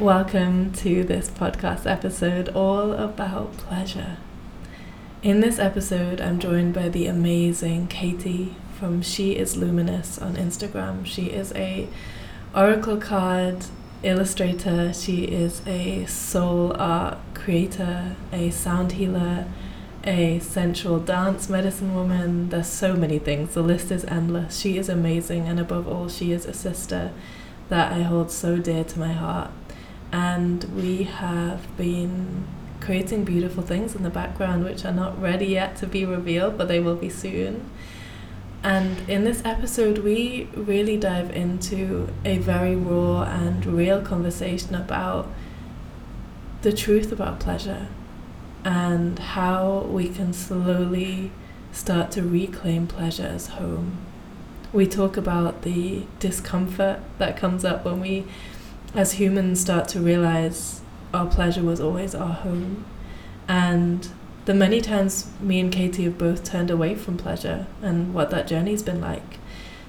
[0.00, 4.16] Welcome to this podcast episode all about pleasure.
[5.22, 11.04] In this episode, I'm joined by the amazing Katie from She Is Luminous on Instagram.
[11.04, 11.86] She is a
[12.54, 13.66] oracle card
[14.02, 19.44] illustrator, she is a soul art creator, a sound healer,
[20.04, 22.48] a sensual dance medicine woman.
[22.48, 23.52] There's so many things.
[23.52, 24.58] The list is endless.
[24.60, 27.12] She is amazing and above all she is a sister
[27.68, 29.50] that I hold so dear to my heart
[30.12, 32.46] and we have been
[32.80, 36.68] creating beautiful things in the background which are not ready yet to be revealed, but
[36.68, 37.70] they will be soon.
[38.62, 45.28] And in this episode, we really dive into a very raw and real conversation about
[46.62, 47.88] the truth about pleasure
[48.64, 51.30] and how we can slowly
[51.72, 53.96] start to reclaim pleasure as home.
[54.72, 58.26] We talk about the discomfort that comes up when we
[58.94, 60.80] as humans start to realize
[61.14, 62.84] our pleasure was always our home
[63.48, 64.10] and
[64.46, 68.46] the many times me and Katie have both turned away from pleasure and what that
[68.46, 69.38] journey's been like.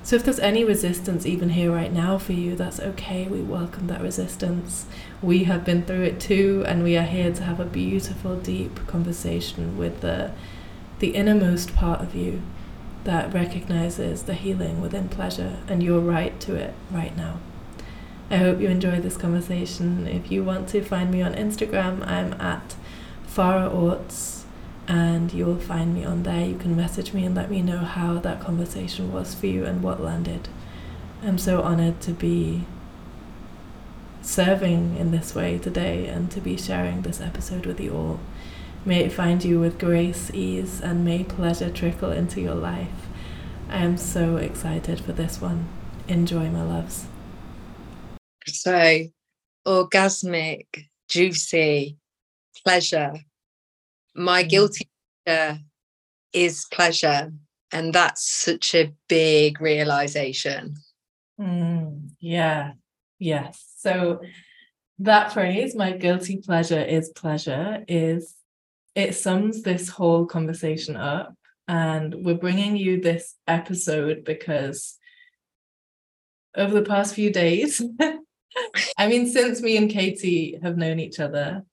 [0.03, 3.27] So if there's any resistance even here right now for you, that's okay.
[3.27, 4.88] We welcome that resistance.
[5.22, 8.88] We have been through it too and we are here to have a beautiful deep
[8.88, 10.31] conversation with the
[10.99, 12.44] the innermost part of you
[13.03, 17.39] that recognizes the healing within pleasure and you're right to it right now.
[18.31, 20.07] I hope you enjoy this conversation.
[20.07, 22.75] If you want to find me on Instagram, I'm at
[23.27, 24.45] Farah Orths,
[24.88, 26.45] and you'll find me on there.
[26.45, 29.83] You can message me and let me know how that conversation was for you and
[29.83, 30.47] what landed.
[31.21, 32.63] I'm so honored to be
[34.21, 38.21] serving in this way today and to be sharing this episode with you all.
[38.85, 43.09] May it find you with grace, ease, and may pleasure trickle into your life.
[43.69, 45.67] I am so excited for this one.
[46.07, 47.07] Enjoy, my loves.
[48.47, 49.06] So,
[49.66, 50.66] orgasmic,
[51.09, 51.97] juicy,
[52.64, 53.14] pleasure.
[54.16, 54.50] My mm.
[54.50, 54.89] guilty
[55.25, 55.59] pleasure
[56.34, 57.34] is pleasure.
[57.72, 60.75] And that's such a big realization.
[61.40, 62.74] Mm, yeah,
[63.18, 63.63] yes.
[63.78, 64.22] So,
[65.00, 68.35] that phrase, my guilty pleasure is pleasure, is
[68.94, 71.34] it sums this whole conversation up.
[71.68, 74.97] And we're bringing you this episode because
[76.56, 77.81] over the past few days,
[78.97, 81.63] I mean, since me and Katie have known each other,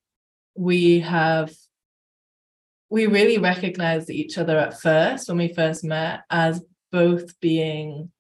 [0.55, 1.53] we have
[2.91, 8.11] we really recognized each other at first when we first met as both being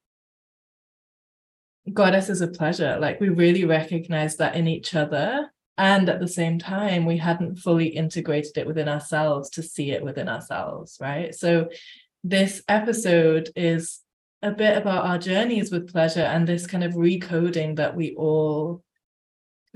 [1.92, 2.98] goddesses of pleasure.
[3.00, 5.50] Like we really recognized that in each other.
[5.78, 10.04] And at the same time, we hadn't fully integrated it within ourselves to see it
[10.04, 11.34] within ourselves, right?
[11.34, 11.68] So
[12.24, 14.00] this episode is
[14.42, 18.82] a bit about our journeys with pleasure and this kind of recoding that we all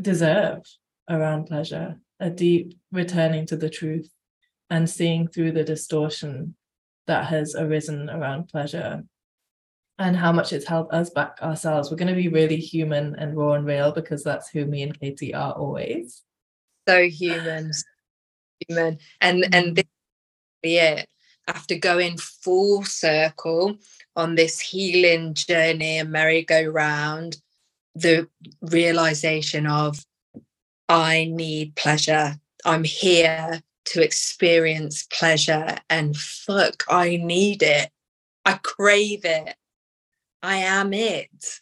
[0.00, 0.62] deserve
[1.08, 4.10] around pleasure, a deep returning to the truth
[4.70, 6.54] and seeing through the distortion
[7.06, 9.02] that has arisen around pleasure
[9.98, 11.90] and how much it's held us back ourselves.
[11.90, 14.98] We're going to be really human and raw and real because that's who me and
[14.98, 16.22] Katie are always.
[16.88, 17.70] So human,
[18.66, 19.74] human, and and mm.
[19.76, 19.84] this
[20.64, 21.08] is it.
[21.48, 23.76] After going full circle
[24.14, 27.38] on this healing journey and merry-go-round,
[27.94, 28.28] the
[28.60, 30.04] realization of
[30.88, 32.36] I need pleasure.
[32.64, 37.90] I'm here to experience pleasure and fuck, I need it.
[38.44, 39.56] I crave it.
[40.42, 41.60] I am it.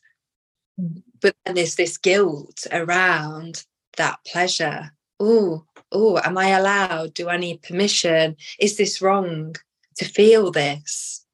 [1.21, 3.65] But then there's this guilt around
[3.97, 4.93] that pleasure.
[5.19, 7.15] Oh, oh, am I allowed?
[7.15, 8.37] Do I need permission?
[8.59, 9.57] Is this wrong
[10.01, 11.25] to feel this?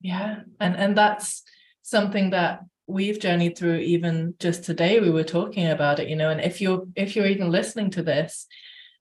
[0.00, 0.40] Yeah.
[0.60, 1.42] And and that's
[1.82, 6.30] something that we've journeyed through even just today we were talking about it you know
[6.30, 8.46] and if you're if you're even listening to this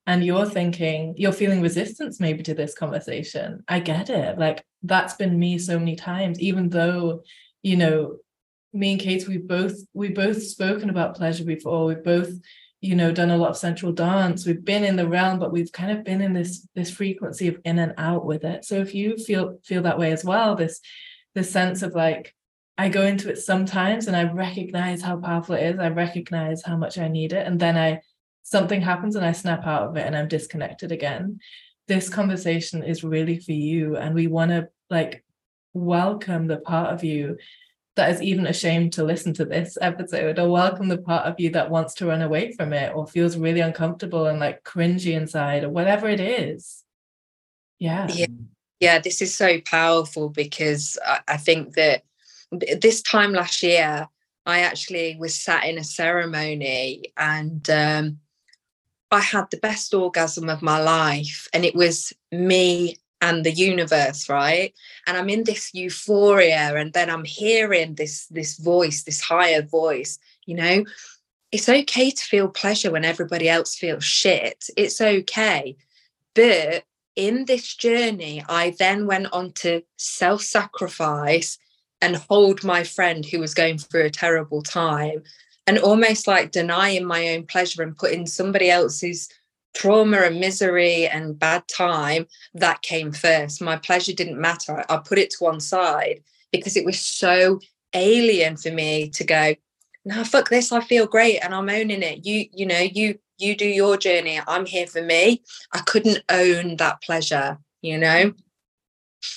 [0.07, 5.13] and you're thinking you're feeling resistance maybe to this conversation i get it like that's
[5.13, 7.21] been me so many times even though
[7.61, 8.15] you know
[8.73, 12.31] me and kate we both we both spoken about pleasure before we've both
[12.85, 15.71] you know done a lot of sensual dance we've been in the realm but we've
[15.71, 18.93] kind of been in this this frequency of in and out with it so if
[18.93, 20.79] you feel feel that way as well this
[21.33, 22.33] this sense of like
[22.77, 25.79] I go into it sometimes and I recognize how powerful it is.
[25.79, 27.47] I recognize how much I need it.
[27.47, 28.01] And then I
[28.43, 31.39] something happens and I snap out of it and I'm disconnected again.
[31.87, 33.95] This conversation is really for you.
[33.95, 35.23] And we want to like
[35.73, 37.37] welcome the part of you
[37.95, 41.49] that is even ashamed to listen to this episode or welcome the part of you
[41.51, 45.63] that wants to run away from it or feels really uncomfortable and like cringy inside
[45.63, 46.83] or whatever it is.
[47.79, 48.07] Yeah.
[48.11, 48.27] Yeah.
[48.81, 52.03] Yeah, this is so powerful because I, I think that
[52.81, 54.07] this time last year,
[54.45, 58.19] I actually was sat in a ceremony and um,
[59.11, 61.47] I had the best orgasm of my life.
[61.53, 64.73] And it was me and the universe, right?
[65.07, 70.19] And I'm in this euphoria, and then I'm hearing this this voice, this higher voice,
[70.45, 70.85] you know.
[71.51, 74.65] It's okay to feel pleasure when everybody else feels shit.
[74.75, 75.77] It's okay.
[76.33, 76.83] But
[77.15, 81.57] in this journey, I then went on to self sacrifice
[82.01, 85.23] and hold my friend who was going through a terrible time
[85.65, 89.29] and almost like denying my own pleasure and putting somebody else's
[89.75, 93.61] trauma and misery and bad time that came first.
[93.61, 94.83] My pleasure didn't matter.
[94.89, 97.59] I put it to one side because it was so
[97.93, 99.55] alien for me to go
[100.03, 102.25] no fuck this i feel great and i'm owning it.
[102.25, 104.39] You you know you you do your journey.
[104.47, 105.43] I'm here for me.
[105.73, 108.33] I couldn't own that pleasure you know?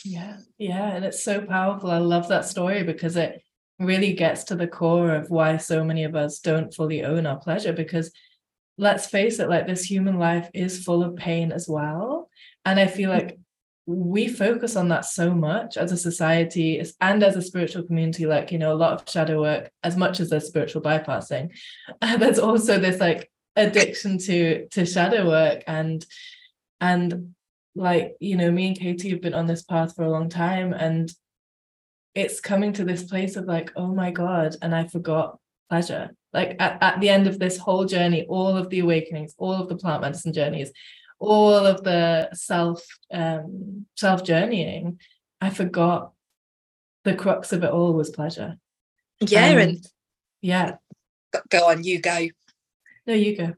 [0.05, 1.91] Yeah yeah and it's so powerful.
[1.91, 3.43] I love that story because it
[3.79, 7.39] really gets to the core of why so many of us don't fully own our
[7.39, 8.13] pleasure because
[8.79, 12.31] let's face it like this human life is full of pain as well.
[12.65, 13.39] And i feel like
[13.87, 18.53] we focus on that so much as a society and as a spiritual community like
[18.53, 21.49] you know a lot of shadow work as much as there's spiritual bypassing
[22.03, 25.65] uh, there's also this like addiction to to shadow work.
[25.67, 26.05] And
[26.81, 27.35] and
[27.75, 30.73] like you know me and katie have been on this path for a long time
[30.73, 31.13] and
[32.15, 35.39] it's coming to this place of like oh my god and i forgot
[35.69, 39.55] pleasure like at, at the end of this whole journey all of the awakenings all
[39.55, 40.71] of the plant medicine journeys
[41.19, 44.99] all of the self um self journeying
[45.41, 46.13] i forgot
[47.09, 48.57] the crux of it all was pleasure.
[49.21, 49.87] Yeah and, and
[50.41, 50.77] yeah.
[51.51, 52.29] Go on you go.
[53.07, 53.55] No you go.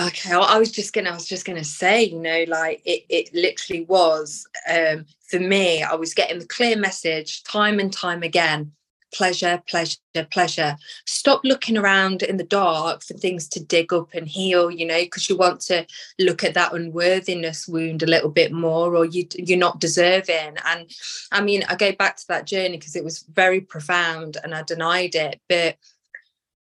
[0.00, 3.34] Okay i was just gonna i was just gonna say you know like it, it
[3.34, 8.72] literally was um for me i was getting the clear message time and time again
[9.12, 9.98] pleasure pleasure
[10.30, 10.76] pleasure
[11.06, 15.00] stop looking around in the dark for things to dig up and heal you know
[15.00, 15.86] because you want to
[16.18, 20.90] look at that unworthiness wound a little bit more or you you're not deserving and
[21.32, 24.62] i mean i go back to that journey because it was very profound and i
[24.62, 25.76] denied it but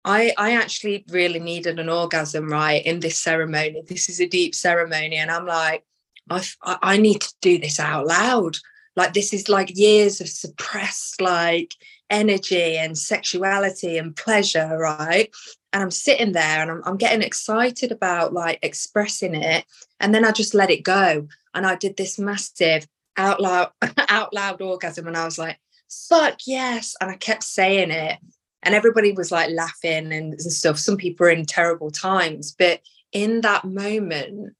[0.07, 3.83] I, I actually really needed an orgasm right in this ceremony.
[3.85, 5.17] This is a deep ceremony.
[5.17, 5.83] And I'm like,
[6.29, 8.55] I, I need to do this out loud.
[8.95, 11.73] Like, this is like years of suppressed, like,
[12.09, 15.29] energy and sexuality and pleasure, right?
[15.73, 19.65] And I'm sitting there and I'm, I'm getting excited about like expressing it.
[19.99, 21.27] And then I just let it go.
[21.53, 22.87] And I did this massive
[23.17, 23.71] out loud,
[24.09, 25.07] out loud orgasm.
[25.07, 25.59] And I was like,
[25.89, 26.95] fuck yes.
[27.01, 28.19] And I kept saying it
[28.63, 32.81] and everybody was like laughing and stuff some people are in terrible times but
[33.13, 34.53] in that moment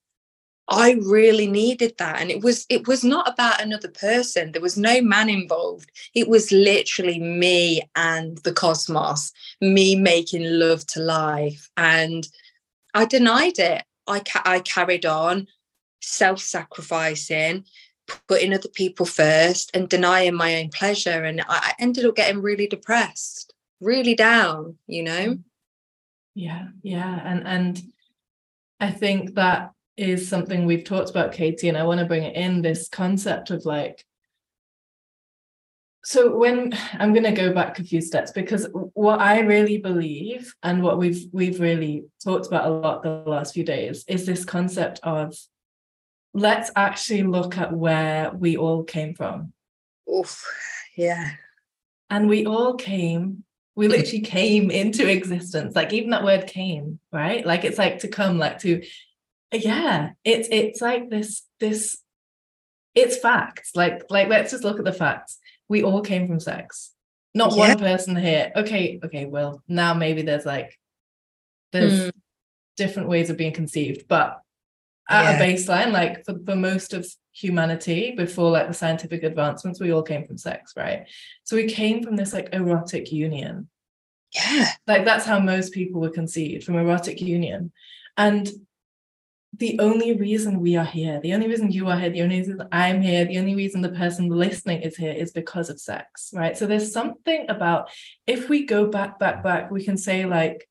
[0.70, 4.52] i really needed that and it was it was not about another person.
[4.52, 5.92] There was no man involved.
[6.14, 9.32] It was literally me and the cosmos
[9.62, 12.28] me making love to life and
[12.94, 13.84] i denied it.
[14.08, 15.48] I ca- i carried on
[16.02, 17.66] self-sacrificing
[18.28, 22.68] putting other people first and denying my own pleasure and i ended up getting really
[22.68, 25.38] depressed really down you know?
[26.36, 27.82] Yeah yeah and and
[28.80, 32.62] i think that is something we've talked about katie and i want to bring in
[32.62, 34.06] this concept of like
[36.04, 40.54] so when i'm going to go back a few steps because what i really believe
[40.64, 44.46] and what we've we've really talked about a lot the last few days is this
[44.46, 45.36] concept of
[46.38, 49.52] let's actually look at where we all came from.
[50.14, 50.46] Oof,
[50.96, 51.32] yeah.
[52.10, 53.44] And we all came
[53.76, 57.46] we literally came into existence like even that word came right?
[57.46, 58.84] Like it's like to come like to
[59.52, 61.98] yeah it's it's like this this
[62.96, 65.38] it's facts like like let's just look at the facts
[65.70, 66.94] we all came from sex
[67.34, 67.70] not yeah.
[67.70, 70.78] one person here okay okay well now maybe there's like
[71.72, 72.12] there's mm.
[72.76, 74.42] different ways of being conceived but
[75.10, 75.38] at yeah.
[75.38, 80.02] a baseline like for, for most of humanity before like the scientific advancements we all
[80.02, 81.08] came from sex right
[81.44, 83.70] so we came from this like erotic union
[84.34, 87.72] yeah like that's how most people were conceived from erotic union
[88.18, 88.50] and
[89.56, 92.62] the only reason we are here the only reason you are here the only reason
[92.72, 96.58] i'm here the only reason the person listening is here is because of sex right
[96.58, 97.90] so there's something about
[98.28, 100.68] if we go back back back we can say like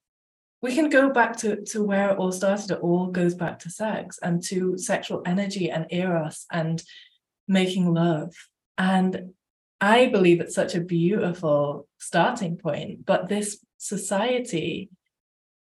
[0.63, 2.71] we can go back to, to where it all started.
[2.71, 6.83] It all goes back to sex and to sexual energy and eros and
[7.47, 8.35] making love.
[8.79, 9.35] And
[9.81, 13.05] I believe it's such a beautiful starting point.
[13.05, 14.91] But this society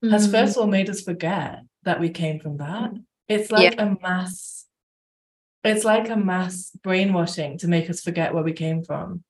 [0.03, 0.13] mm-hmm.
[0.13, 2.91] has first of all made us forget that we came from that.
[2.91, 3.01] Mm-hmm.
[3.27, 3.83] It's like yeah.
[3.83, 4.65] a mass,
[5.63, 9.23] it's like a mass brainwashing to make us forget where we came from.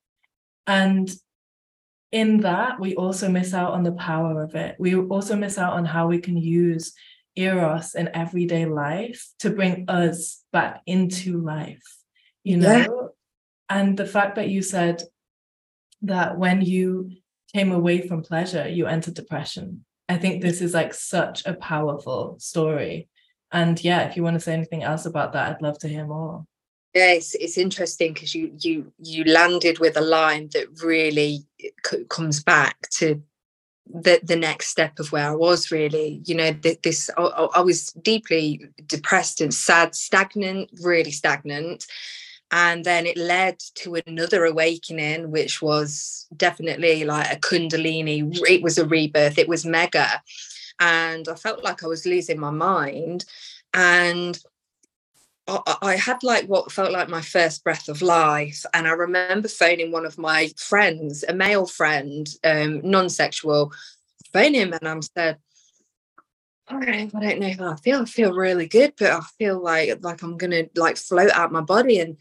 [0.68, 1.10] And
[2.12, 5.74] in that we also miss out on the power of it we also miss out
[5.74, 6.94] on how we can use
[7.36, 11.84] eros in everyday life to bring us back into life
[12.44, 13.78] you know yeah.
[13.78, 15.04] and the fact that you said
[16.02, 17.12] that when you
[17.54, 22.38] came away from pleasure you entered depression i think this is like such a powerful
[22.40, 23.10] story.
[23.52, 26.06] And yeah if you want to say anything else about that i'd love to hear
[26.06, 26.46] more.
[26.94, 31.70] Yeah it's, it's interesting because you you you landed with a line that really eh,
[31.86, 33.22] c- comes back to
[33.90, 36.22] the the next step of where I was really.
[36.26, 36.52] You know
[36.84, 37.24] this I,
[37.56, 41.86] I was deeply depressed and sad stagnant really stagnant
[42.52, 48.78] and then it led to another awakening which was definitely like a kundalini it was
[48.78, 50.22] a rebirth it was mega
[50.80, 53.26] and I felt like I was losing my mind
[53.74, 54.38] and
[55.48, 58.66] I had like what felt like my first breath of life.
[58.74, 63.72] And I remember phoning one of my friends, a male friend, um, non sexual,
[64.34, 65.38] phone him and I'm said,
[66.68, 68.02] I don't, I don't know how I feel.
[68.02, 71.62] I feel really good, but I feel like like I'm gonna like float out my
[71.62, 72.00] body.
[72.00, 72.18] And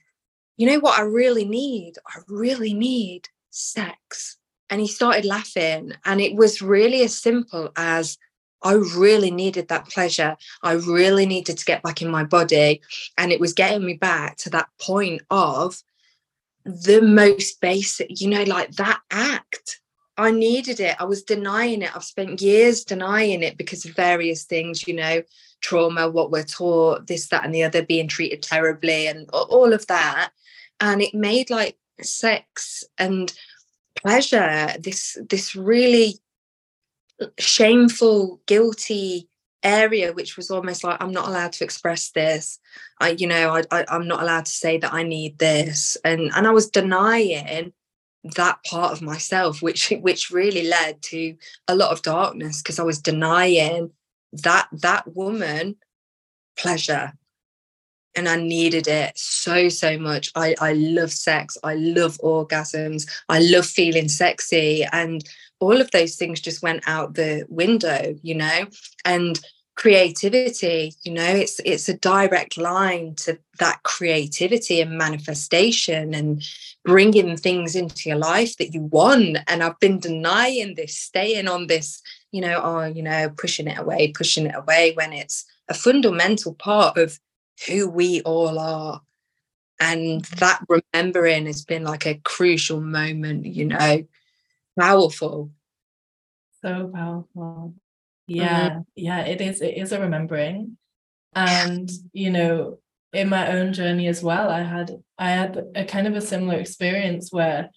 [0.57, 1.95] you know what I really need?
[2.07, 4.37] I really need sex.
[4.71, 5.93] And he started laughing.
[6.05, 8.19] And it was really as simple as
[8.63, 10.37] I really needed that pleasure.
[10.63, 12.81] I really needed to get back in my body.
[13.17, 15.83] And it was getting me back to that point of
[16.65, 19.81] the most basic, you know, like that act.
[20.19, 20.97] I needed it.
[20.99, 21.95] I was denying it.
[21.95, 25.23] I've spent years denying it because of various things, you know,
[25.61, 29.87] trauma, what we're taught, this, that, and the other, being treated terribly, and all of
[29.89, 30.31] that.
[30.81, 33.33] And it made like sex and
[33.95, 36.19] pleasure this this really
[37.39, 39.29] shameful, guilty
[39.63, 42.61] area which was almost like i'm not allowed to express this.
[43.01, 45.97] I you know I, I i'm not allowed to say that i need this.
[46.05, 47.73] And and i was denying
[48.37, 51.37] that part of myself which which really led to
[51.69, 53.91] a lot of darkness because i was denying
[54.33, 55.77] that that woman
[56.57, 57.13] pleasure
[58.17, 60.33] and i needed it so so much.
[60.35, 61.57] I i love sex.
[61.63, 63.09] I love orgasms.
[63.29, 64.85] I love feeling sexy.
[64.93, 65.23] And
[65.61, 68.67] all of those things just went out the window you know?
[69.05, 69.39] And
[69.77, 76.43] creativity you know it's it's a direct line to that creativity and manifestation and
[76.83, 79.37] bringing things into your life that you want.
[79.47, 83.79] And i've been denying this staying on this you know oh you know pushing it
[83.79, 87.19] away pushing it away when it's a fundamental part of
[87.67, 89.01] who we all are
[89.81, 90.37] and mm-hmm.
[90.37, 94.05] that remembering has been like a crucial moment you know
[94.79, 95.51] powerful
[96.63, 97.75] so powerful
[98.27, 98.81] yeah mm-hmm.
[98.95, 100.77] yeah it is it is a remembering
[101.35, 102.79] and you know
[103.13, 106.59] in my own journey as well i had i had a kind of a similar
[106.59, 107.71] experience where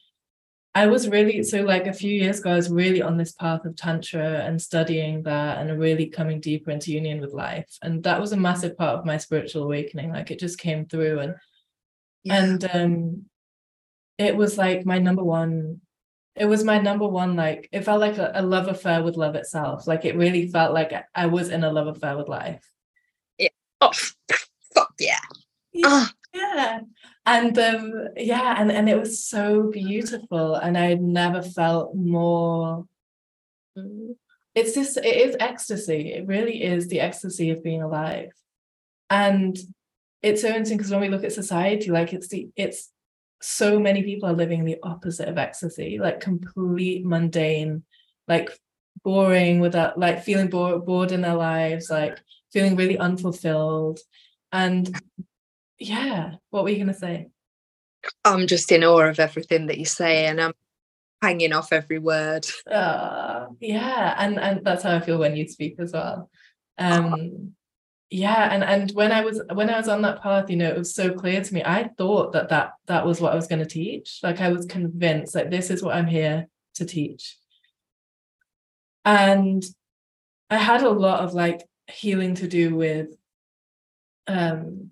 [0.76, 3.66] i was really so like a few years ago i was really on this path
[3.66, 7.78] of tantra and studying that and really coming deeper into union with life.
[7.82, 10.12] And that was a massive part of my spiritual awakening.
[10.12, 11.36] Like it just came through and
[12.24, 12.44] yeah.
[12.44, 13.26] and um
[14.18, 15.82] it was like my number one
[16.36, 19.36] it was my number one like it felt like a, a, love affair with love
[19.36, 19.88] itself.
[19.88, 22.64] Like it really felt like i was in a love affair with life.
[23.38, 23.50] Yeah.
[23.82, 23.92] Oh
[24.74, 25.20] fuck yeah.
[25.74, 26.80] Yeah, yeah.
[27.36, 32.86] And um yeah and and it was so beautiful and i never felt more
[34.56, 38.32] it's just it is ecstasy it really is the ecstasy of being alive
[39.10, 39.58] and
[40.22, 42.92] it's so interesting because when we look at society like it's the it's
[43.42, 47.84] so many people are living the opposite of ecstasy, like complete mundane,
[48.28, 48.50] like
[49.04, 52.20] boring without like feeling bored, bored in their lives, like
[52.52, 54.00] feeling really unfulfilled.
[54.52, 54.94] And
[55.80, 57.30] yeah, what were you gonna say?
[58.24, 60.54] I'm just in awe of everything that you say, and I'm
[61.22, 62.46] hanging off every word.
[62.70, 66.30] Uh, yeah, and and that's how I feel when you speak as well.
[66.78, 67.56] Um,
[68.12, 70.78] yeah and and when i was when i was on that path you know it
[70.78, 73.60] was so clear to me i thought that that that was what i was going
[73.60, 77.38] to teach like i was convinced that this is what i'm here to teach
[79.06, 79.64] and
[80.50, 83.10] i had a lot of like healing to do with
[84.26, 84.90] um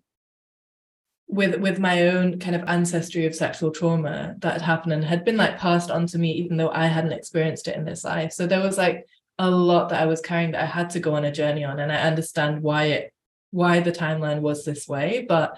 [1.27, 5.25] with with my own kind of ancestry of sexual trauma that had happened and had
[5.25, 8.31] been like passed on to me even though i hadn't experienced it in this life
[8.31, 9.05] so there was like
[9.39, 11.79] a lot that I was carrying that I had to go on a journey on.
[11.79, 13.13] And I understand why it
[13.51, 15.25] why the timeline was this way.
[15.27, 15.57] But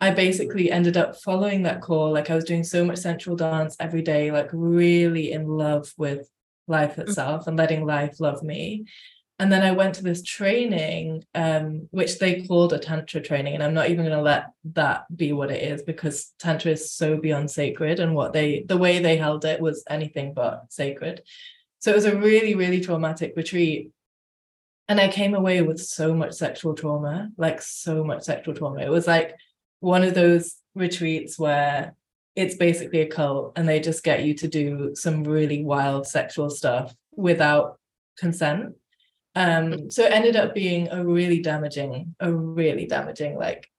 [0.00, 2.12] I basically ended up following that call.
[2.12, 6.28] Like I was doing so much sensual dance every day, like really in love with
[6.68, 7.00] life mm.
[7.00, 8.86] itself and letting life love me.
[9.38, 13.62] And then I went to this training, um, which they called a tantra training, and
[13.62, 17.18] I'm not even going to let that be what it is because tantra is so
[17.18, 21.22] beyond sacred, and what they the way they held it was anything but sacred.
[21.80, 23.90] So it was a really, really traumatic retreat,
[24.88, 28.80] and I came away with so much sexual trauma, like so much sexual trauma.
[28.80, 29.34] It was like
[29.80, 31.94] one of those retreats where
[32.34, 36.48] it's basically a cult, and they just get you to do some really wild sexual
[36.48, 37.78] stuff without
[38.16, 38.74] consent
[39.36, 43.70] um, so it ended up being a really damaging, a really damaging like,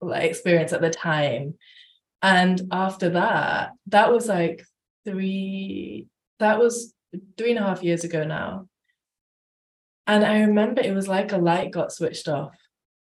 [0.00, 1.54] like experience at the time.
[2.22, 4.64] And after that, that was like
[5.04, 6.06] three,
[6.38, 6.94] that was
[7.36, 8.68] three and a half years ago now.
[10.06, 12.54] And I remember it was like a light got switched off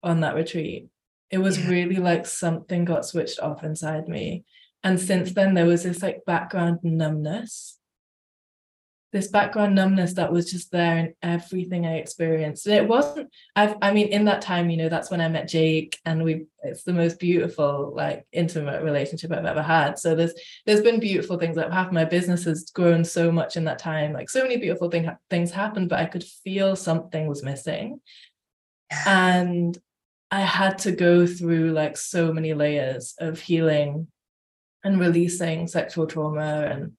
[0.03, 0.89] on that retreat.
[1.31, 1.69] It was yeah.
[1.69, 4.45] really like something got switched off inside me.
[4.83, 7.78] And since then, there was this like background numbness
[9.11, 12.67] this background numbness that was just there in everything I experienced.
[12.67, 15.49] And it wasn't, I've, I mean, in that time, you know, that's when I met
[15.49, 19.99] Jake and we, it's the most beautiful, like intimate relationship I've ever had.
[19.99, 20.35] So there's,
[20.67, 21.95] there's been beautiful things that have happened.
[21.95, 24.13] My business has grown so much in that time.
[24.13, 28.01] Like so many beautiful thing, things happened, but I could feel something was missing.
[29.07, 29.79] And
[30.31, 34.09] I had to go through like so many layers of healing
[34.85, 36.93] and releasing sexual trauma and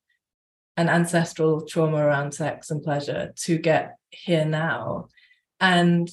[0.79, 5.09] an ancestral trauma around sex and pleasure to get here now.
[5.59, 6.09] And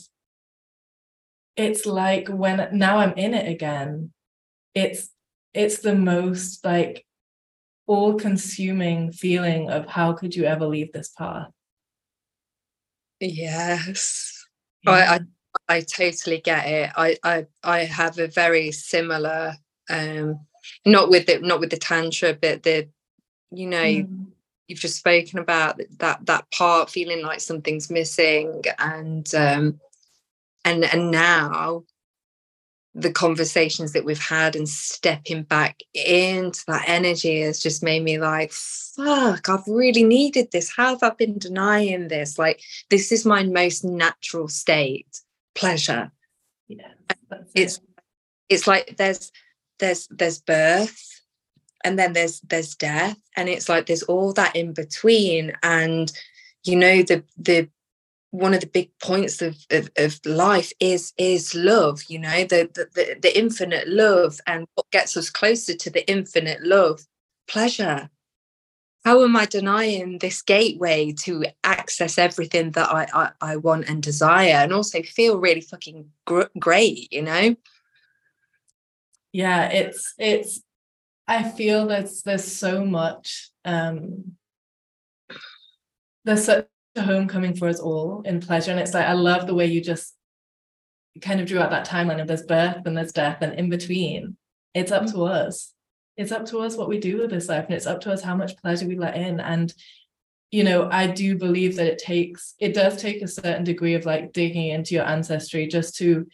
[1.56, 4.11] it's like when now I'm in it again,
[4.75, 5.08] it's
[5.54, 7.06] it's the most like
[7.87, 11.46] all-consuming feeling of how could you ever leave this path?
[13.20, 14.49] Yes.
[14.82, 14.90] Yeah.
[14.90, 15.20] I, I
[15.76, 16.90] I totally get it.
[16.96, 19.54] I I I have a very similar
[19.88, 20.40] um
[20.85, 22.88] not with the not with the tantra but the
[23.52, 24.26] you know mm
[24.68, 29.80] you've just spoken about that that part feeling like something's missing and um
[30.64, 31.82] and and now
[32.94, 38.18] the conversations that we've had and stepping back into that energy has just made me
[38.18, 40.75] like fuck i've really needed this.
[40.75, 42.38] How have i been denying this?
[42.38, 45.20] Like this is my most natural state
[45.54, 46.11] pleasure.
[46.68, 46.88] Yeah
[47.54, 47.82] it's it.
[48.48, 49.33] it's like there's
[49.79, 51.15] there's there's birth
[51.87, 55.53] and then there's there's death and it's like there's all that in between.
[55.62, 56.11] And
[56.64, 57.68] you know the the
[58.31, 62.68] one of the big points of, of, of life is is love you know the,
[62.75, 67.07] the, the the infinite love and what gets us closer to the infinite love
[67.49, 68.11] pleasure.
[69.05, 74.03] How am i denying this gateway to access everything that i i, I want and
[74.03, 77.55] desire and also feel really fucking gr- great you know?
[79.33, 80.61] Yeah it's it's
[81.28, 84.36] I feel there's there's so much um
[86.24, 88.70] there's such a homecoming for us all in pleasure.
[88.70, 90.14] And it's like I love the way you just
[91.20, 94.36] kind of drew out that timeline of there's birth and there's death and in between.
[94.74, 95.72] It's up to us.
[96.16, 97.66] It's up to us what we do with this life.
[97.66, 99.40] And it's up to us how much pleasure we let in.
[99.40, 99.72] And
[100.50, 104.06] you know, I do believe that it takes it does take a certain degree of
[104.06, 106.26] like digging into your ancestry just to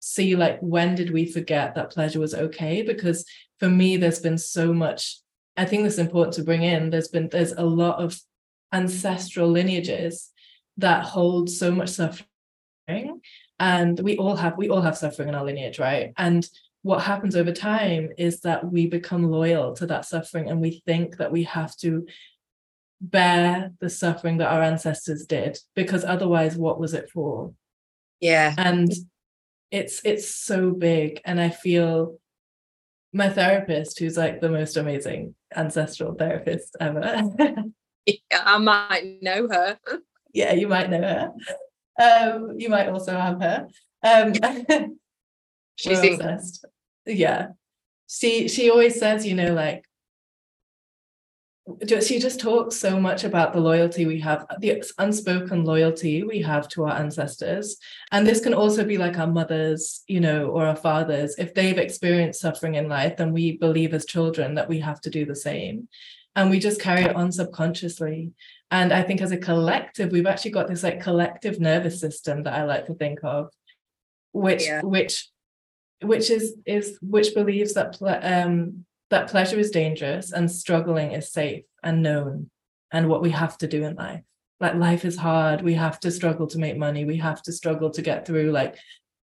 [0.00, 3.24] see like when did we forget that pleasure was okay because
[3.60, 5.18] for me there's been so much
[5.56, 8.18] i think this is important to bring in there's been there's a lot of
[8.72, 10.30] ancestral lineages
[10.76, 13.20] that hold so much suffering.
[13.58, 16.12] And we all have we all have suffering in our lineage right?
[16.16, 16.48] And
[16.82, 21.18] what happens over time is that we become loyal to that suffering and we think
[21.18, 22.06] that we have to
[23.02, 27.52] bear the suffering that our ancestors did because otherwise what was it for?
[28.20, 28.54] Yeah.
[28.56, 28.90] And
[29.70, 31.20] it's it's so big.
[31.24, 32.18] And i feel
[33.12, 37.22] my therapist who's like the most amazing ancestral therapist ever.
[38.06, 39.78] Yeah, i might know her.
[40.32, 41.32] Yeah you might know her.
[42.02, 43.68] Um you might also have her.
[44.02, 44.32] Um
[45.76, 46.64] she's obsessed.
[47.04, 47.48] Yeah.
[48.08, 49.84] She she always says you know like
[52.00, 56.68] she just talks so much about the loyalty we have, the unspoken loyalty we have
[56.68, 57.76] to our ancestors.
[58.12, 61.36] And this can also be like our mothers, you know, or our fathers.
[61.38, 65.10] If they've experienced suffering in life, then we believe as children that we have to
[65.10, 65.88] do the same.
[66.36, 68.32] And we just carry it on subconsciously.
[68.70, 72.54] And I think as a collective, we've actually got this like collective nervous system that
[72.54, 73.50] I like to think of,
[74.32, 74.82] which yeah.
[74.82, 75.28] which
[76.02, 81.64] which is is which believes that um that pleasure is dangerous and struggling is safe
[81.82, 82.50] and known
[82.92, 84.22] and what we have to do in life.
[84.60, 85.62] Like life is hard.
[85.62, 87.04] We have to struggle to make money.
[87.04, 88.76] We have to struggle to get through like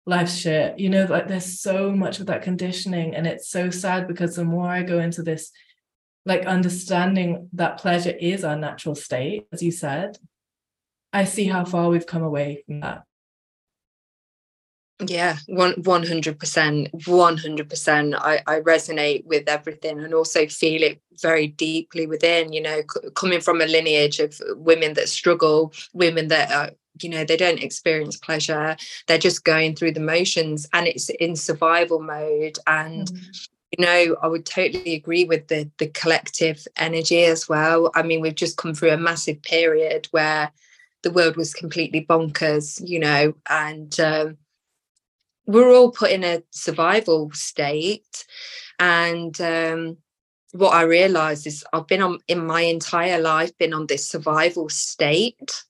[0.07, 0.79] life's shit.
[0.79, 4.45] You know like there's so much of that conditioning and it's so sad because the
[4.45, 5.53] more i go into this
[6.27, 10.18] like understanding that pleasure is our natural state as you said
[11.12, 13.05] I see how far we've come away from that.
[15.01, 18.15] Yeah, one one hundred percent, one hundred percent.
[18.15, 22.53] I I resonate with everything, and also feel it very deeply within.
[22.53, 27.09] You know, c- coming from a lineage of women that struggle, women that are you
[27.09, 28.77] know they don't experience pleasure
[29.07, 33.49] they're just going through the motions and it's in survival mode and mm.
[33.77, 38.21] you know i would totally agree with the the collective energy as well i mean
[38.21, 40.51] we've just come through a massive period where
[41.03, 44.37] the world was completely bonkers you know and um,
[45.47, 48.25] we're all put in a survival state.
[48.79, 49.99] And um,
[50.53, 54.69] what i realized is i've been on in my entire life been on this survival
[54.69, 55.65] state.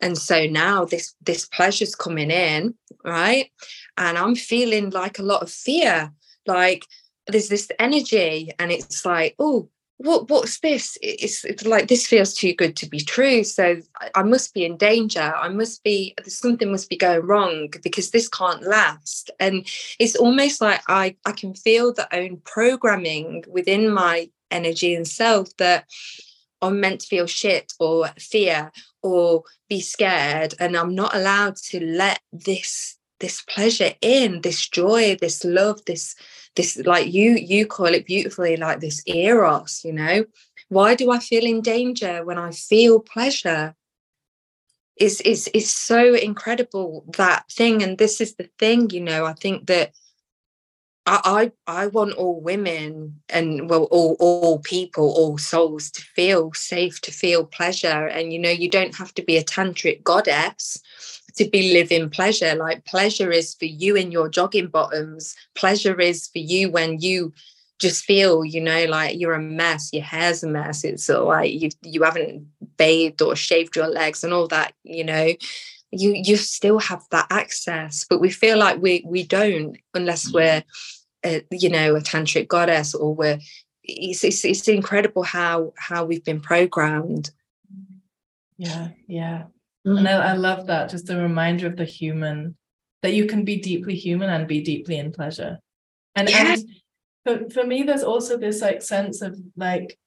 [0.00, 3.50] And so now this this pleasure's coming in right?
[3.96, 6.12] And i'm feeling like a lot of fear.
[6.46, 6.84] Like
[7.26, 10.96] there's this energy and it's like oh what what's this?
[11.02, 13.44] It's, it's like this feels too good to be true.
[13.44, 13.76] So
[14.14, 15.34] I, must be in danger.
[15.36, 19.30] I must be something must be going wrong because this can't last.
[19.40, 19.66] And
[19.98, 25.54] it's almost like i i can feel the own programming within my energy and self
[25.56, 25.84] that
[26.62, 28.70] i'm meant to feel shit or fear
[29.02, 35.16] or be scared and i'm not allowed to let this this pleasure in this joy
[35.20, 36.14] this love this
[36.56, 40.24] this like you you call it beautifully like this eros you know?
[40.68, 43.74] Why do i feel in danger when i feel pleasure?
[44.96, 49.32] Is is is so incredible that thing and this is the thing you know i
[49.32, 49.92] think that
[51.10, 57.00] I, I want all women and well all all people all souls to feel safe
[57.02, 60.82] to feel pleasure and you know you don't have to be a tantric goddess
[61.38, 62.54] to be living pleasure.
[62.54, 65.34] Like pleasure is for you in your jogging bottoms.
[65.54, 67.32] Pleasure is for you when you
[67.78, 70.84] just feel you know like you're a mess your hair's a mess.
[70.84, 72.46] It's like you you haven't
[72.76, 75.32] bathed or shaved your legs and all that you know.
[75.90, 80.34] You you still have that access but we feel like we we don't unless mm.
[80.34, 80.64] we're
[81.24, 83.38] a, you know a tantric goddess or we're
[83.84, 87.30] it's, it's, it's incredible how how we've been programmed.
[88.58, 89.44] Yeah yeah
[89.86, 89.98] mm.
[89.98, 92.56] and I, I love that just a reminder of the human
[93.02, 95.58] that you can be deeply human and be deeply in pleasure
[96.14, 96.54] and, yeah.
[96.54, 96.64] and
[97.24, 99.98] for, for me there's also this like sense of like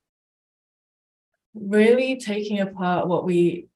[1.54, 3.68] really taking apart what we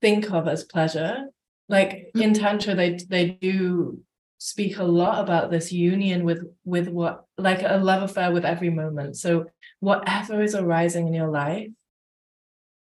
[0.00, 1.26] think of as pleasure
[1.68, 2.38] like in mm.
[2.38, 4.00] tantra they they do
[4.38, 8.70] speak a lot about this union with with what like a love affair with every
[8.70, 9.46] moment so
[9.80, 11.68] whatever is arising in your life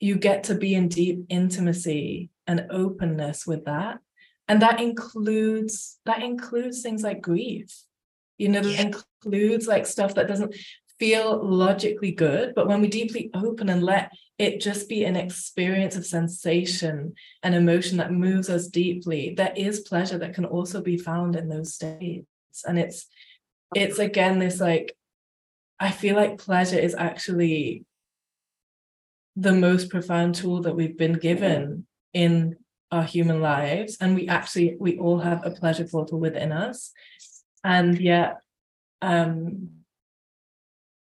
[0.05, 4.01] you get to be in deep intimacy and openness with that.
[4.47, 7.75] And that includes that includes things like grief.
[8.37, 8.81] You know that
[9.25, 10.55] includes like stuff that doesn't
[10.99, 15.97] feel logically good but when we deeply open and let it just be an experience
[15.97, 20.97] of sensation and emotion that moves us deeply there is pleasure that can also be
[20.97, 22.63] found in those states.
[22.67, 23.07] And it's
[23.75, 24.95] it's again this like
[25.81, 27.87] i feel like pleasure is actually
[29.37, 32.57] the most profound tool that we've been given in
[32.91, 36.93] our human lives and we actually we all have a pleasure portal within us.
[37.65, 38.41] And yet
[39.03, 39.71] um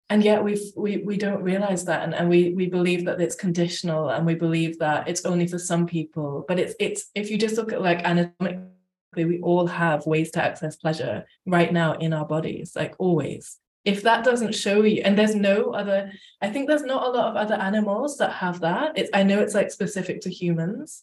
[0.08, 3.34] and yet we we we don't realize that and, and we we believe that it's
[3.34, 6.44] conditional and we believe that it's only for some people.
[6.48, 8.68] But it's it's if you just look at like anatomically
[9.14, 14.02] we all have ways to access pleasure right now in our bodies like always if
[14.02, 17.36] that doesn't show you and there's no other i think there's not a lot of
[17.36, 21.02] other animals that have that it's i know it's like specific to humans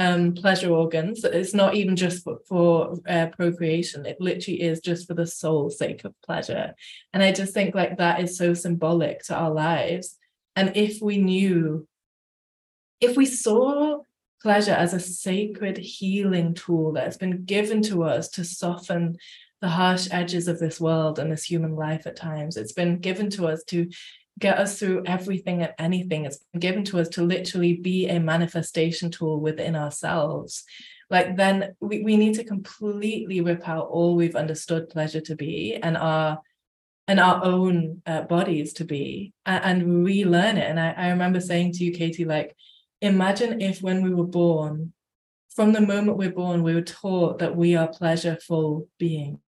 [0.00, 1.24] um, pleasure organs.
[1.24, 4.06] It's not even just for, for uh, procreation.
[4.06, 6.74] It literally is just for the soul's sake of pleasure.
[7.12, 10.16] And I just think like that is so symbolic to our lives.
[10.56, 11.86] And if we knew,
[13.02, 14.00] if we saw
[14.40, 19.18] pleasure as a sacred healing tool that's been given to us to soften
[19.60, 23.30] the harsh edges of this world and this human life at times, it's been given
[23.30, 23.88] to us to
[24.38, 26.24] get us through everything and anything.
[26.24, 30.64] It's been given to us to literally be a manifestation tool within ourselves.
[31.10, 35.74] Like then we, we need to completely rip out all we've understood pleasure to be
[35.74, 36.40] and our
[37.08, 40.70] and our own uh, bodies to be and, and relearn it.
[40.70, 42.54] And I, I remember saying to you, Katie, like,
[43.00, 44.92] imagine if when we were born,
[45.56, 49.40] from the moment we're born, we were taught that we are pleasureful beings,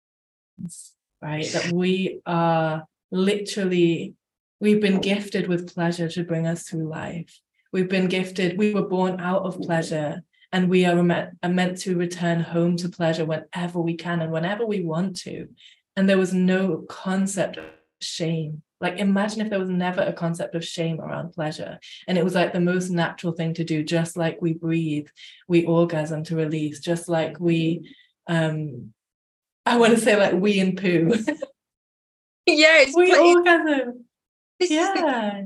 [1.22, 1.46] right?
[1.52, 4.14] That we are literally
[4.60, 7.40] We've been gifted with pleasure to bring us through life.
[7.72, 11.78] We've been gifted, we were born out of pleasure, and we are meant, are meant
[11.78, 15.48] to return home to pleasure whenever we can and whenever we want to.
[15.96, 17.64] And there was no concept of
[18.02, 22.24] shame like imagine if there was never a concept of shame around pleasure and it
[22.24, 25.06] was like the most natural thing to do just like we breathe
[25.48, 27.94] we orgasm to release just like we
[28.26, 28.90] um
[29.70, 31.12] i want to say like we and poo.
[32.46, 34.04] Yeah it's we orgasm
[34.68, 35.42] yeah.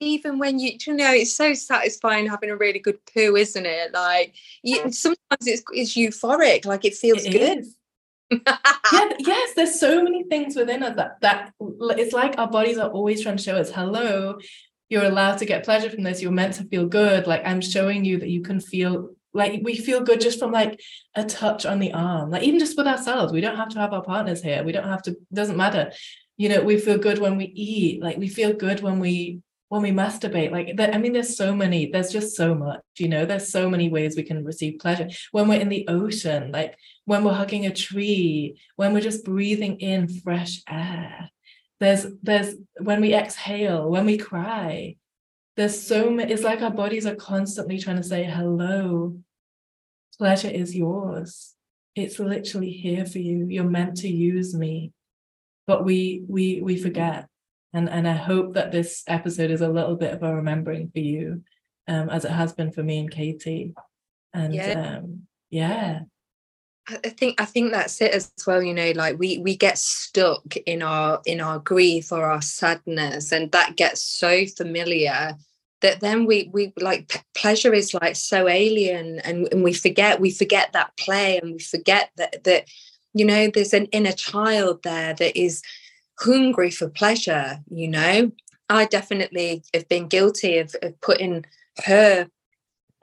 [0.00, 3.92] Even when you you know it's so satisfying having a really good poo isn't it?
[3.92, 7.64] Like you, sometimes it's, it's euphoric like it feels it good.
[8.92, 11.52] yeah, yes, there's so many things within us that that
[11.96, 14.38] it's like our bodies are always trying to show us, hello,
[14.88, 16.20] you're allowed to get pleasure from this.
[16.20, 17.26] You're meant to feel good.
[17.26, 20.80] Like I'm showing you that you can feel like we feel good just from like
[21.14, 23.32] a touch on the arm, like even just with ourselves.
[23.32, 24.62] We don't have to have our partners here.
[24.62, 25.92] We don't have to, doesn't matter.
[26.36, 29.82] You know, we feel good when we eat, like we feel good when we when
[29.82, 33.50] we masturbate like i mean there's so many there's just so much you know there's
[33.50, 37.32] so many ways we can receive pleasure when we're in the ocean like when we're
[37.32, 41.28] hugging a tree when we're just breathing in fresh air
[41.80, 44.94] there's there's when we exhale when we cry
[45.56, 49.16] there's so many it's like our bodies are constantly trying to say hello
[50.18, 51.54] pleasure is yours
[51.94, 54.92] it's literally here for you you're meant to use me
[55.66, 57.28] but we we we forget
[57.74, 61.00] and and I hope that this episode is a little bit of a remembering for
[61.00, 61.42] you,
[61.88, 63.74] um, as it has been for me and Katie.
[64.32, 64.98] And yeah.
[64.98, 66.00] Um, yeah.
[66.86, 68.62] I think I think that's it as well.
[68.62, 73.32] You know, like we we get stuck in our in our grief or our sadness,
[73.32, 75.36] and that gets so familiar
[75.80, 80.30] that then we we like pleasure is like so alien, and, and we forget we
[80.30, 82.66] forget that play, and we forget that that
[83.14, 85.62] you know there's an inner child there that is
[86.18, 88.30] hungry for pleasure you know
[88.68, 91.44] i definitely have been guilty of, of putting
[91.84, 92.28] her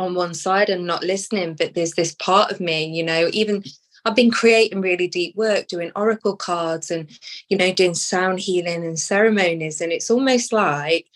[0.02, 3.64] on one side and not listening but there's this part of me you know even
[4.06, 7.08] I've been creating really deep work, doing oracle cards and,
[7.50, 9.80] you know, doing sound healing and ceremonies.
[9.80, 11.08] And it's almost like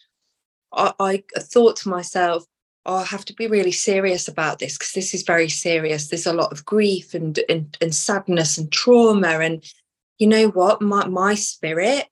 [0.71, 2.45] I, I thought to myself,
[2.85, 6.07] oh, I have to be really serious about this because this is very serious.
[6.07, 9.39] There's a lot of grief and, and, and sadness and trauma.
[9.39, 9.63] And
[10.19, 12.05] you know what my, my spirit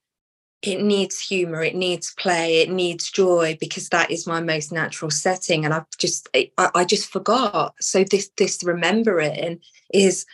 [0.66, 5.10] it needs humor it needs play it needs joy because that is my most natural
[5.10, 7.74] setting and i've just I, I just forgot.
[7.80, 9.60] So this this remembering
[9.92, 10.26] is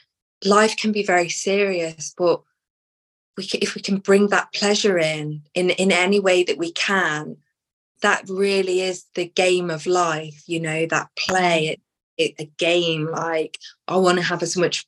[0.45, 2.43] life can be very serious but
[3.37, 6.73] we can, if we can bring that pleasure in in in any way that we
[6.73, 7.37] can
[8.03, 11.77] that really is the game of life you know that play
[12.19, 12.23] mm-hmm.
[12.23, 14.87] it, it a game like i want to have as much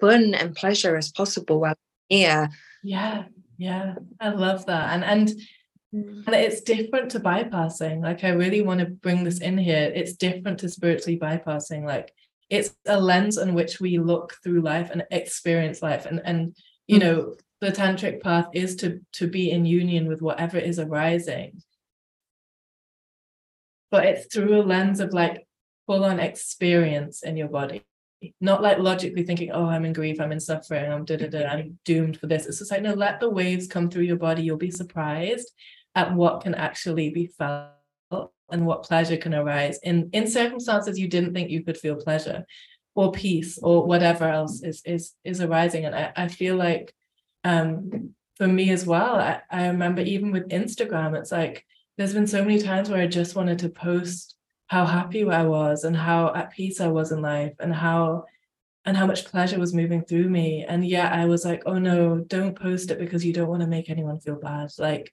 [0.00, 1.74] fun and pleasure as possible while
[2.08, 2.48] here.
[2.84, 3.24] yeah
[3.62, 5.28] yeah i love that and and
[5.94, 6.26] mm.
[6.26, 10.14] and it's different to bypassing like i really want to bring this in here it's
[10.14, 12.12] different to spiritually bypassing like
[12.50, 16.56] it's a lens in which we look through life and experience life and and
[16.88, 17.02] you mm.
[17.02, 21.62] know the tantric path is to to be in union with whatever is arising
[23.92, 25.46] but it's through a lens of like
[25.86, 27.84] full on experience in your body
[28.40, 31.46] not like logically thinking, oh, I'm in grief, I'm in suffering, I'm da da da,
[31.46, 32.46] I'm doomed for this.
[32.46, 34.42] It's just like, no, let the waves come through your body.
[34.42, 35.50] You'll be surprised
[35.94, 37.70] at what can actually be felt
[38.50, 42.44] and what pleasure can arise in in circumstances you didn't think you could feel pleasure
[42.94, 45.86] or peace or whatever else is is is arising.
[45.86, 46.94] And I, I feel like
[47.44, 51.64] um for me as well, I, I remember even with Instagram, it's like
[51.96, 54.36] there's been so many times where I just wanted to post
[54.72, 58.24] how happy I was and how at peace I was in life and how
[58.86, 60.64] and how much pleasure was moving through me.
[60.66, 63.66] And yet I was like, oh no, don't post it because you don't want to
[63.66, 64.70] make anyone feel bad.
[64.78, 65.12] Like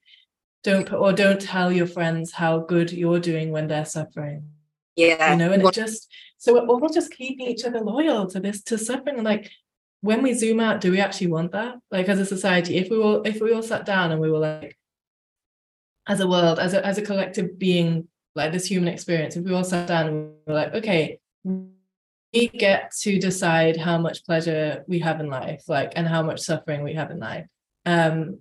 [0.64, 4.48] don't put, or don't tell your friends how good you're doing when they're suffering.
[4.96, 5.32] Yeah.
[5.32, 8.62] You know, and it just so we're all just keeping each other loyal to this
[8.62, 9.22] to suffering.
[9.22, 9.50] Like
[10.00, 11.74] when we zoom out, do we actually want that?
[11.90, 14.38] Like as a society, if we all if we all sat down and we were
[14.38, 14.78] like,
[16.08, 19.54] as a world, as a as a collective being like this human experience, if we
[19.54, 24.84] all sat down and we are like, okay, we get to decide how much pleasure
[24.86, 27.46] we have in life, like, and how much suffering we have in life.
[27.86, 28.38] Um,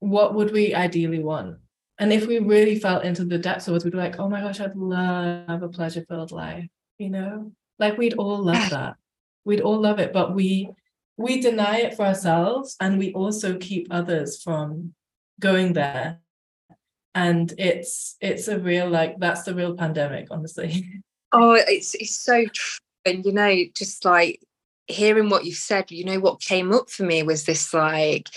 [0.00, 1.58] what would we ideally want?
[1.98, 4.40] And if we really felt into the depths of it, we'd be like, oh my
[4.40, 7.52] gosh, I'd love a pleasure filled life, you know?
[7.78, 8.96] Like we'd all love that.
[9.44, 10.70] We'd all love it, but we
[11.18, 14.92] we deny it for ourselves and we also keep others from
[15.40, 16.20] going there
[17.16, 21.02] and it's it's a real like that's the real pandemic honestly.
[21.32, 22.78] Oh it's it's so true.
[23.04, 24.40] And you know just like
[24.86, 28.28] hearing what you said you know what came up for me was this like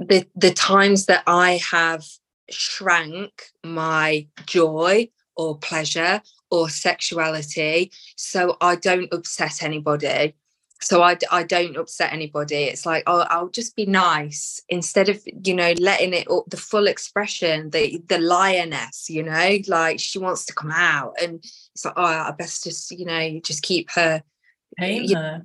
[0.00, 2.04] the the times that i have
[2.50, 10.34] shrank my joy or pleasure or sexuality so i don't upset anybody
[10.84, 15.22] so I, I don't upset anybody it's like oh i'll just be nice instead of
[15.44, 20.18] you know letting it up the full expression the the lioness you know like she
[20.18, 21.42] wants to come out and
[21.74, 24.22] it's like oh i best just you know just keep her
[25.14, 25.42] her.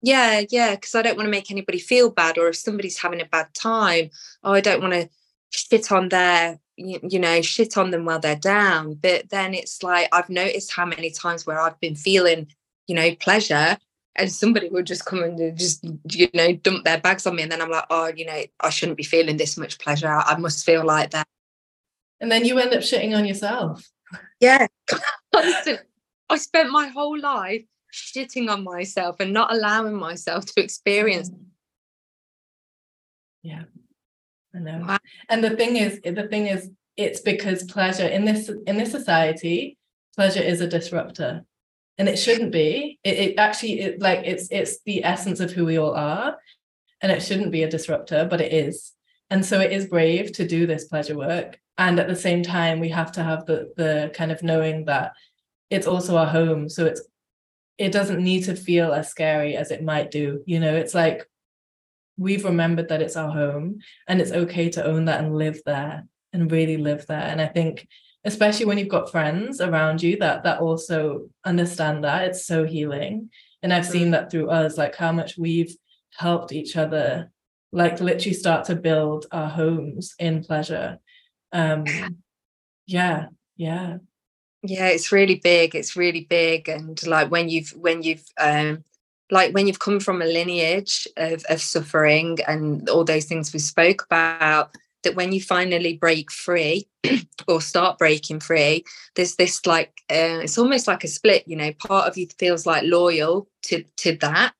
[0.00, 3.20] yeah yeah because i don't want to make anybody feel bad or if somebody's having
[3.20, 4.08] a bad time
[4.42, 5.08] oh i don't want to
[5.50, 9.82] shit on their you, you know shit on them while they're down but then it's
[9.82, 12.46] like i've noticed how many times where i've been feeling
[12.86, 13.76] you know pleasure
[14.16, 17.50] and somebody would just come and just you know dump their bags on me and
[17.50, 20.08] then i'm like oh you know i shouldn't be feeling this much pleasure.
[20.08, 21.26] I must feel like that.
[22.20, 23.88] And then you end up shitting on yourself.
[24.38, 24.66] Yeah.
[25.34, 31.44] I spent my whole life shitting on myself and not allowing myself to experience Mm.
[33.42, 33.62] yeah.
[34.54, 34.84] I know.
[34.86, 34.98] Wow.
[35.30, 39.78] and the thing is the thing is it's because pleasure in this in this society
[40.14, 41.44] pleasure is a disruptor
[41.98, 42.98] and it shouldn't be.
[43.04, 46.36] It, it actually it, like it's it's the essence of who we all are
[47.00, 48.92] and it shouldn't be a disruptor but it is.
[49.30, 52.80] And so it is brave to do this pleasure work and at the same time
[52.80, 55.12] we have to have the the kind of knowing that
[55.70, 57.02] it's also our home so it's
[57.78, 60.74] it doesn't need to feel as scary as it might do you know?
[60.74, 61.26] It's like
[62.18, 66.04] we've remembered that it's our home and it's okay to own that and live there
[66.32, 67.22] and really live there.
[67.22, 67.88] And i think
[68.24, 73.30] especially when you've got friends around you that that also understand that it's so healing.
[73.62, 75.76] And i've seen that through us like how much we've
[76.16, 77.30] helped each other
[77.72, 80.98] like literally start to build our homes in pleasure.
[81.52, 81.84] Um
[82.86, 83.98] yeah yeah.
[84.62, 88.84] Yeah it's really big it's really big and like when you've when you've um
[89.30, 93.58] like when you've come from a lineage of, of suffering and all those things we
[93.58, 96.86] spoke about that when you finally break free
[97.48, 98.84] or start breaking free
[99.16, 102.66] there's this like uh, it's almost like a split you know part of you feels
[102.66, 104.54] like loyal to to that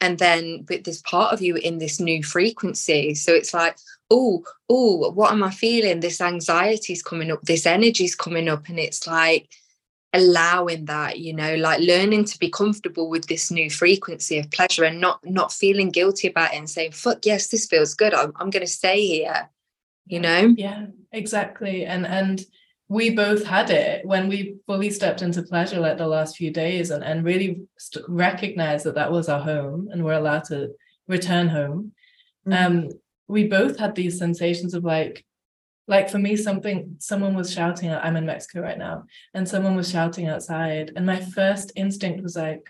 [0.00, 3.14] and then but there's part of you in this new frequency.
[3.14, 3.78] So it's like
[4.10, 6.00] oh oh what am i feeling?
[6.00, 9.48] This anxiety is coming up this energy is coming up and it's like
[10.12, 14.84] allowing that you know like learning to be comfortable with this new frequency of pleasure
[14.84, 18.14] and not not feeling guilty about it and saying fuck yes this feels good.
[18.14, 19.48] I'm, I'm going to stay here
[20.06, 20.54] you know?
[20.56, 22.42] Yeah exactly and and
[22.88, 26.90] we both had it when we fully stepped into pleasure like the last few days
[26.90, 30.68] and and really st- recognized that that was our home and we're allowed to
[31.08, 31.92] return home.
[32.46, 32.66] Mm-hmm.
[32.84, 32.88] um
[33.26, 35.24] we both had these sensations of like
[35.86, 39.90] like for me something someone was shouting i'm in mexico right now and someone was
[39.90, 42.68] shouting outside and my first instinct was like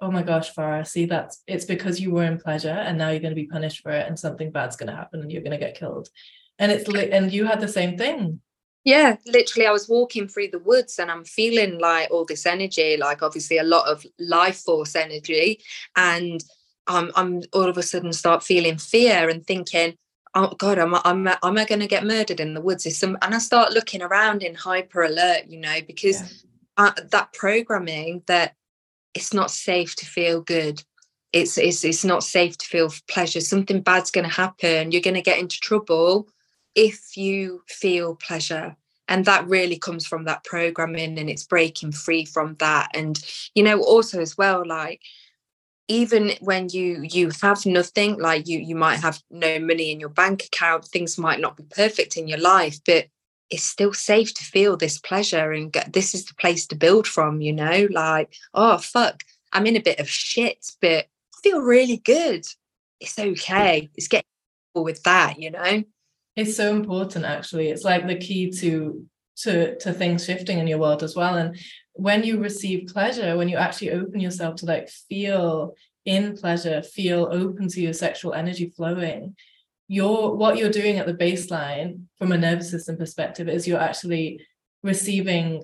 [0.00, 3.20] oh my gosh farah see that's it's because you were in pleasure and now you're
[3.20, 5.58] going to be punished for it and something bad's going to happen and you're going
[5.58, 6.08] to get killed.
[6.58, 8.40] And it's li- and you had the same thing.
[8.84, 12.98] Yeah literally i was walking through the woods and i'm feeling like all this energy
[12.98, 15.60] like obviously a lot of life force energy.
[15.96, 16.42] And
[16.86, 19.96] I'm, I'm all of a sudden start feeling fear and thinking
[20.34, 22.84] oh god am I, am I, am I going to get murdered in the woods?
[22.84, 26.86] Is some and I start looking around in hyper alert you know because yeah.
[26.86, 28.54] uh, that programming that
[29.14, 30.82] it's not safe to feel good.
[31.32, 33.40] It's it's it's not safe to feel pleasure.
[33.40, 34.92] Something bad's going to happen.
[34.92, 36.28] You're going to get into trouble
[36.74, 38.76] if you feel pleasure.
[39.06, 42.90] And that really comes from that programming and it's breaking free from that.
[42.94, 43.18] And
[43.54, 45.00] you know also as well like
[45.88, 50.08] even when you you have nothing like you you might have no money in your
[50.08, 53.06] bank account things might not be perfect in your life but
[53.50, 57.06] it's still safe to feel this pleasure and get, this is the place to build
[57.06, 61.60] from you know like oh fuck i'm in a bit of shit but I feel
[61.60, 62.46] really good.
[63.00, 63.90] It's okay.
[63.94, 64.24] It's getting
[64.74, 65.84] with that you know?
[66.36, 67.68] It's so important actually.
[67.68, 71.36] It's like the key to to to things shifting in your world as well.
[71.36, 71.56] And
[71.92, 77.28] when you receive pleasure, when you actually open yourself to like feel in pleasure, feel
[77.30, 79.36] open to your sexual energy flowing,
[79.88, 84.40] you're what you're doing at the baseline from a nervous system perspective is you're actually
[84.82, 85.62] receiving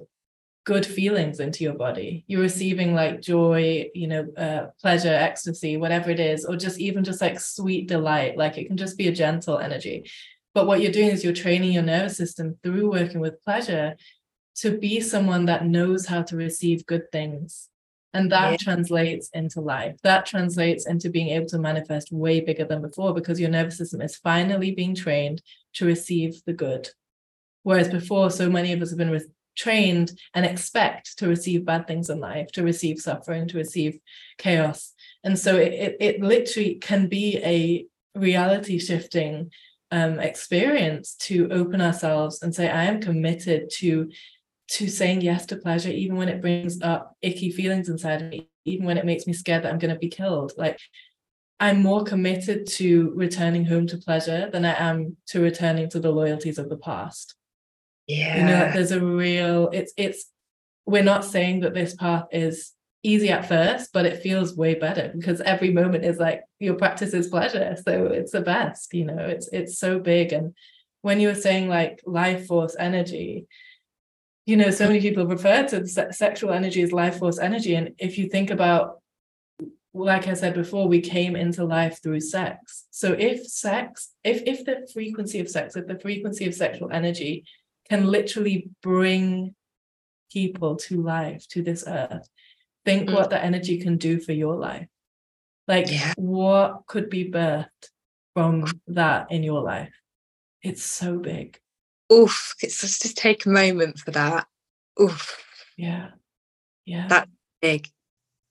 [0.65, 2.25] good feelings into your body.
[2.27, 7.03] You're receiving like joy, you know, uh, pleasure, ecstasy, whatever it is, or just even
[7.03, 8.37] just like sweet delight.
[8.37, 10.11] Like it can just be a gentle energy.
[10.53, 13.97] But what you're doing is you're training your nervous system through working with pleasure
[14.57, 17.70] to be someone that knows how to receive good things.
[18.13, 18.57] And that yeah.
[18.57, 19.97] translates into life.
[20.03, 24.01] That translates into being able to manifest way bigger than before because your nervous system
[24.01, 25.43] is finally being trained
[25.75, 26.89] to receive the good.
[27.63, 29.21] Whereas before, so many of us have been re-
[29.57, 33.99] trained and expect to receive bad things in life, to receive suffering, to receive
[34.39, 34.93] chaos.
[35.23, 37.87] And so it, it, it literally can be a
[38.19, 39.51] reality shifting
[39.93, 44.11] um, experience to open ourselves and say, I am committed to
[44.71, 48.49] to saying yes to pleasure, even when it brings up icky feelings inside of me,
[48.65, 50.53] even when it makes me scared that I'm going to be killed.
[50.57, 50.79] Like
[51.59, 56.13] I'm more committed to returning home to pleasure than I am to returning to the
[56.13, 57.35] loyalties of the past.
[58.07, 58.39] Yeah.
[58.39, 60.27] You know, there's a real it's it's
[60.87, 65.11] we're not saying that this path is easy at first, but it feels way better
[65.15, 67.77] because every moment is like your practice is pleasure.
[67.85, 70.33] So it's the best, you know, it's it's so big.
[70.33, 70.55] And
[71.03, 73.47] when you were saying like life force energy,
[74.47, 77.75] you know, so many people refer to se- sexual energy as life force energy.
[77.75, 79.01] And if you think about,
[79.93, 82.87] like I said before, we came into life through sex.
[82.91, 87.45] So if sex, if if the frequency of sex, if the frequency of sexual energy
[87.89, 89.55] can literally bring
[90.33, 92.29] people to life, to this earth,
[92.85, 93.15] think mm.
[93.15, 94.87] what the energy can do for your life
[95.69, 96.13] like yeah.
[96.17, 97.89] what could be birthed
[98.35, 99.93] from that in your life
[100.63, 101.59] it's so big
[102.13, 104.47] oof it's just to take a moment for that.
[105.01, 105.43] Oof.
[105.77, 106.11] Yeah.
[106.85, 107.07] Yeah.
[107.09, 107.31] That's
[107.63, 107.89] big.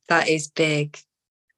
[0.08, 0.98] That is big.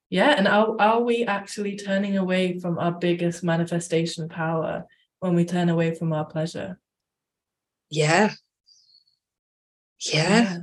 [0.09, 4.85] Yeah and are, are we actually turning away from our biggest manifestation power
[5.19, 6.79] when we turn away from our pleasure?
[7.89, 8.31] Yeah.
[9.99, 10.57] Yeah, yeah.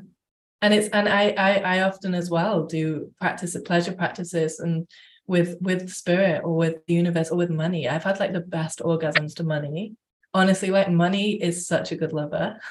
[0.60, 4.88] And it's and I, I i often as well do practice of pleasure practices and
[5.28, 7.88] with with spirit or with the universe or with money.
[7.88, 9.94] I've had like the best orgasms to money
[10.34, 12.60] honestly like money is such a good lover.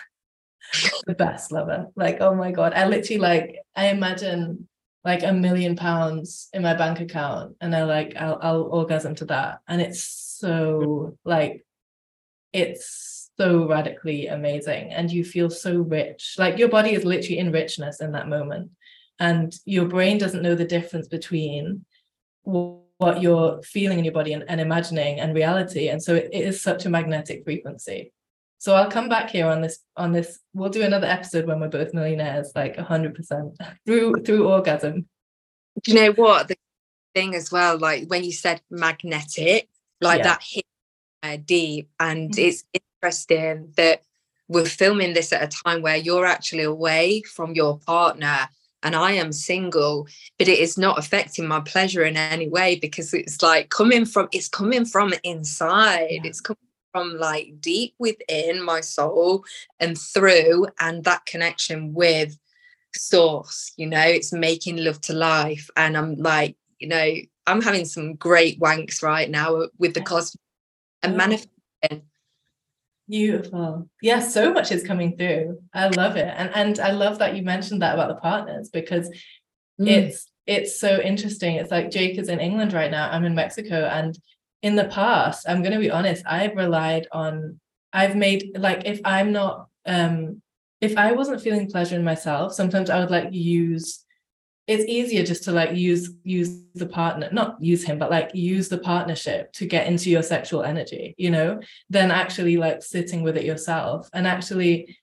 [1.06, 1.88] The best lover.
[1.96, 2.74] Like oh my god.
[2.74, 4.68] I literally like i imagine
[5.06, 9.26] like a million pounds in my bank account and i like I'll, I'll orgasm to
[9.26, 9.60] that.
[9.70, 11.66] And it's so like
[12.52, 14.92] it's so radically amazing.
[14.92, 16.36] And you feel so rich.
[16.38, 18.72] Like your body is literally in richness in that moment.
[19.20, 21.86] And your brain doesn't know the difference between
[22.98, 25.90] what you're feeling in your body and, and imagining and reality.
[25.90, 28.12] And so it, it is such a magnetic frequency.
[28.60, 31.68] So i'll come back here on this on this we'll do another episode when we're
[31.68, 35.08] both millionaires like 100% through through orgasm.
[35.84, 36.48] Do you know what?
[36.48, 36.56] The
[37.14, 39.70] thing as well like when you said magnetic
[40.02, 40.24] like yeah.
[40.24, 40.66] that hit
[41.24, 41.90] uh, deep.
[42.00, 42.42] And mm-hmm.
[42.42, 44.04] it's interesting that
[44.48, 48.48] we're filming this at a time where you're actually away from your partner
[48.84, 50.08] and I am single,
[50.38, 54.30] but it is not affecting my pleasure in any way because it's like coming from
[54.32, 56.08] it's coming from inside.
[56.12, 56.22] Yeah.
[56.26, 56.58] It's coming
[56.92, 59.44] from like deep within my soul
[59.80, 62.38] and through and that connection with
[62.96, 65.70] source, you know, it's making love to life.
[65.76, 67.14] And I'm like, you know,
[67.46, 70.38] I'm having some great wanks right now with the cosmos
[71.04, 72.04] and manifesting
[73.10, 73.90] Beautiful.
[74.02, 75.62] Yeah, so much is coming through.
[75.74, 76.34] I love it.
[76.36, 79.10] And and I love that you mentioned that about the partners because
[79.80, 79.88] mm.
[79.88, 81.56] it's it's so interesting.
[81.56, 83.10] It's like Jake is in England right now.
[83.10, 83.86] I'm in Mexico.
[83.86, 84.18] And
[84.62, 87.60] in the past, I'm gonna be honest, I've relied on
[87.94, 90.42] I've made like if I'm not um
[90.82, 94.04] if I wasn't feeling pleasure in myself, sometimes I would like use
[94.68, 98.68] it's easier just to like use use the partner not use him but like use
[98.70, 101.60] the partnership to get into your sexual energy you know
[101.90, 104.98] than actually like sitting with it yourself and actually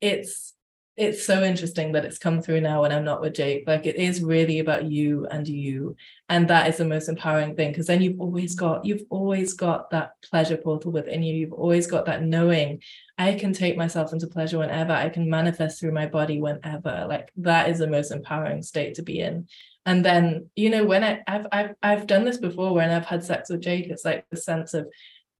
[0.00, 0.52] it's
[0.96, 3.64] it's so interesting that it's come through now when I'm not with Jake.
[3.66, 5.96] Like it is really about you and you.
[6.32, 9.90] And that is the most empowering thing because then you've always got, you've always got
[9.90, 11.34] that pleasure portal within you.
[11.34, 12.80] You've always got that knowing
[13.18, 17.04] I can take myself into pleasure whenever I can manifest through my body whenever.
[17.06, 19.46] Like that is the most empowering state to be in.
[19.84, 23.22] And then, you know, when I, I've I've I've done this before when I've had
[23.22, 24.88] sex with Jake, it's like the sense of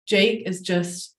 [0.04, 1.16] Jake is just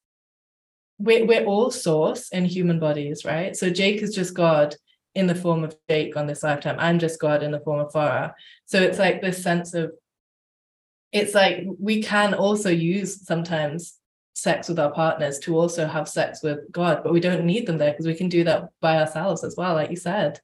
[0.99, 3.55] we're, we're all source in human bodies, right?
[3.55, 4.75] So Jake is just God
[5.15, 6.77] in the form of Jake on this lifetime.
[6.79, 8.33] I'm just God in the form of Farah.
[8.65, 9.91] So it's like this sense of,
[11.11, 13.99] it's like we can also use sometimes
[14.33, 17.77] sex with our partners to also have sex with God, but we don't need them
[17.77, 20.39] there because we can do that by ourselves as well, like you said.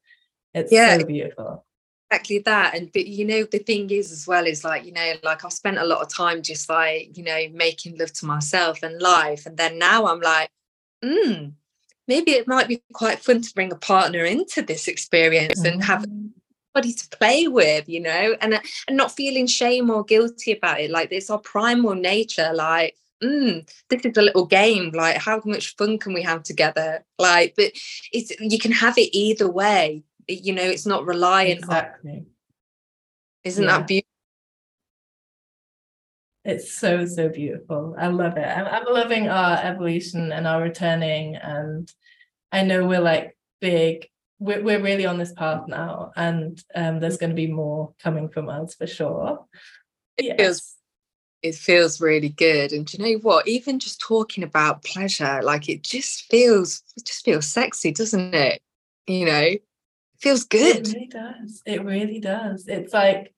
[0.54, 0.98] It's yeah.
[0.98, 1.66] so beautiful
[2.12, 5.14] exactly that and but you know the thing is as well is like you know
[5.22, 8.82] like i've spent a lot of time just like you know making love to myself
[8.82, 10.50] and life and then now i'm like
[11.04, 11.54] mm,
[12.10, 16.02] maybe it might be quite fun to bring a partner into this experience and have
[16.02, 16.32] mm.
[16.74, 20.90] somebody to play with you know and and not feeling shame or guilty about it
[20.90, 25.76] like it's our primal nature like mm, this is a little game like how much
[25.78, 27.72] fun can we have together like but
[28.12, 32.12] it's you can have it either way you know it's not reliant exactly.
[32.12, 32.26] on
[33.44, 33.78] isn't yeah.
[33.78, 34.09] that beautiful
[36.46, 41.36] it's so so beautiful i love it I'm, I'm loving our evolution and our returning
[41.36, 41.92] and
[42.52, 44.08] i know we're like big
[44.40, 48.30] we're, we're really on this path now and um, there's going to be more coming
[48.30, 49.46] from us for sure
[50.18, 50.38] it yes.
[50.38, 50.76] feels
[51.42, 55.84] it feels really good and you know what even just talking about pleasure like it
[55.84, 58.62] just feels it just feels sexy doesn't it
[59.08, 59.56] you know
[60.20, 60.88] feels good.
[60.88, 61.62] It really does.
[61.66, 62.68] It really does.
[62.68, 63.34] It's like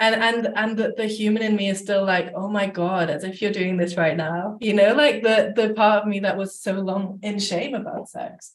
[0.00, 3.22] and and and the, the human in me is still like oh my god as
[3.22, 4.56] if you're doing this right now.
[4.60, 8.08] You know like the the part of me that was so long in shame about
[8.08, 8.54] sex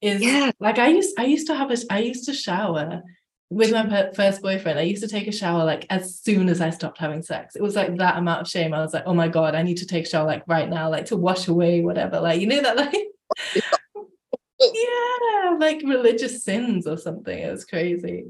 [0.00, 0.52] is Yeah.
[0.60, 3.02] like i used i used to have a i used to shower
[3.50, 4.78] with my per- first boyfriend.
[4.78, 7.56] I used to take a shower like as soon as i stopped having sex.
[7.56, 8.72] It was like that amount of shame.
[8.72, 10.90] I was like oh my god i need to take a shower like right now
[10.90, 12.94] like to wash away whatever like you know that like
[14.60, 17.36] yeah like religious sins or something.
[17.38, 18.26] It was crazy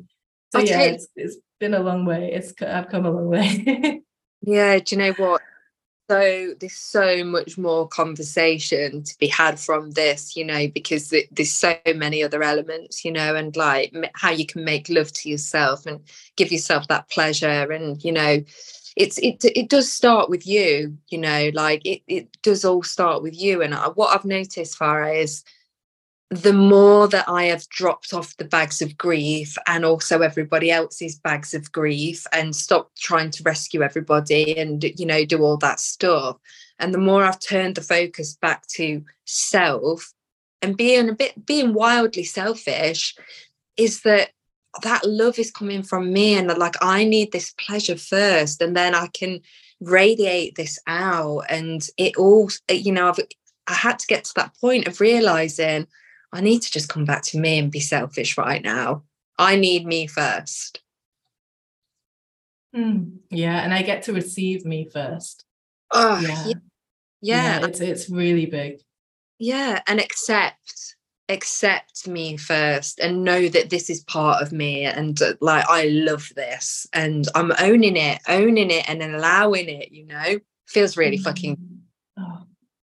[0.54, 3.28] so oh, I'll yeah it's, it's been a long way it's i've come a long
[3.28, 4.02] way
[4.46, 5.40] Yeah, do you know what?
[6.10, 11.28] So there's so much more conversation to be had from this, you know, because th-
[11.32, 15.10] there's so many other elements, you know, and like m- how you can make love
[15.14, 16.00] to yourself and
[16.36, 18.44] give yourself that pleasure, and you know,
[18.96, 23.22] it's it it does start with you, you know, like it it does all start
[23.22, 23.62] with you.
[23.62, 25.42] And I, what I've noticed, Farah, is
[26.30, 31.18] the more that I have dropped off the bags of grief and also everybody else's
[31.18, 35.80] bags of grief and stopped trying to rescue everybody and you know do all that
[35.80, 36.38] stuff.
[36.78, 40.12] And the more I've turned the focus back to self
[40.62, 43.14] and being a bit being wildly selfish
[43.76, 44.30] is that
[44.82, 48.94] that love is coming from me and like I need this pleasure first and then
[48.94, 49.40] I can
[49.80, 51.42] radiate this out.
[51.50, 53.20] And it all you know I've
[53.66, 55.86] I had to get to that point of realizing
[56.34, 59.04] I need to just come back to me and be selfish right now.
[59.38, 60.80] I need me first.
[62.76, 65.44] Mm, yeah and i get to receive me first
[65.92, 66.46] Oh, yeah
[67.22, 67.60] yeah.
[67.60, 67.66] Yeah.
[67.66, 68.80] it's it's really big
[69.38, 69.80] Yeah.
[69.86, 70.96] And accept,
[71.28, 74.84] accept me first and know that this is part of me.
[74.84, 79.92] And uh, like, I love this and I'm owning it, owning it and allowing it,
[79.92, 81.58] you know, feels really fucking.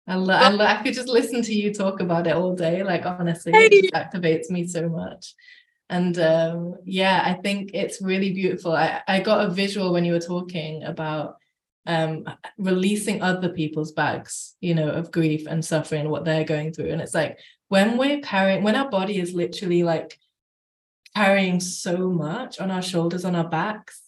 [0.08, 2.84] I, lo- I, lo- I could just listen to you talk about it all day
[2.84, 5.34] like honestly it just activates me so much.
[5.90, 8.72] And um yeah i think it's really beautiful.
[8.74, 11.38] I i got a visual when you were talking about
[11.88, 12.26] um
[12.58, 16.90] releasing other people's bags you know of grief and suffering what they're going through.
[16.92, 17.38] And it's like
[17.68, 20.20] when we're carrying when our body is literally like
[21.16, 24.02] carrying so much on our shoulders on our backs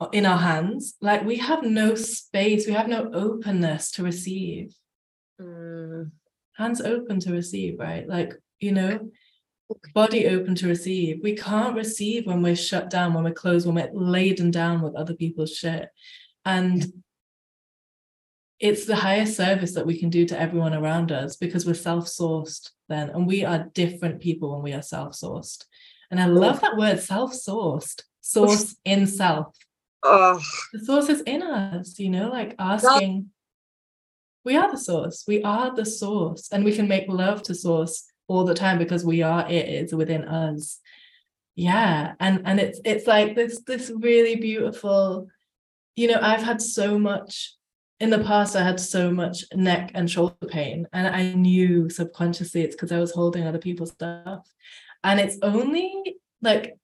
[0.00, 4.74] or in our hands like we have no space we have no openness to receive
[5.40, 6.10] Mm,
[6.56, 8.08] hands open to receive right?
[8.08, 9.10] Like you know
[9.94, 11.20] body open to receive.
[11.22, 14.94] We can't receive when we're shut down when we're closed when we're laden down with
[14.94, 15.88] other people's shit.
[16.44, 16.84] And
[18.60, 22.70] it's the highest service that we can do to everyone around us because we're self-sourced
[22.88, 25.64] then and we are different people when we are self-sourced.
[26.10, 28.02] And i love that word self-sourced.
[28.20, 29.54] Source in self.
[30.02, 30.40] Oh,
[30.72, 33.30] the source is in us you know like asking
[34.44, 35.24] we are the source.
[35.26, 36.48] We are the source.
[36.52, 39.94] And we can make love to source all the time because we are it it's
[39.94, 40.80] within us.
[41.56, 42.14] Yeah.
[42.20, 45.28] And and it's it's like this this really beautiful
[45.96, 47.54] you know i've had so much
[48.00, 50.86] in the past i had so much neck and shoulder pain.
[50.92, 54.50] And i knew subconsciously it's because i was holding other people's stuff.
[55.02, 56.76] And it's only like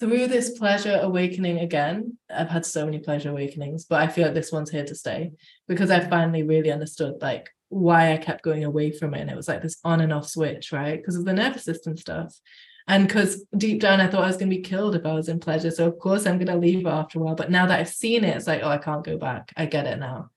[0.00, 4.34] through this pleasure awakening again i've had so many pleasure awakenings but i feel like
[4.34, 5.30] this one's here to stay
[5.68, 9.20] because i finally really understood like why i kept going away from it.
[9.20, 10.96] And it was like this on and off switch right?
[10.96, 12.38] Because of the nervous system stuff.
[12.86, 15.28] And because deep down i thought i was going to be killed if i was
[15.28, 15.70] in pleasure.
[15.70, 17.36] So of course i'm going to leave after a while.
[17.36, 19.52] But now that i've seen it it's like oh i can't go back.
[19.56, 20.30] I get it now.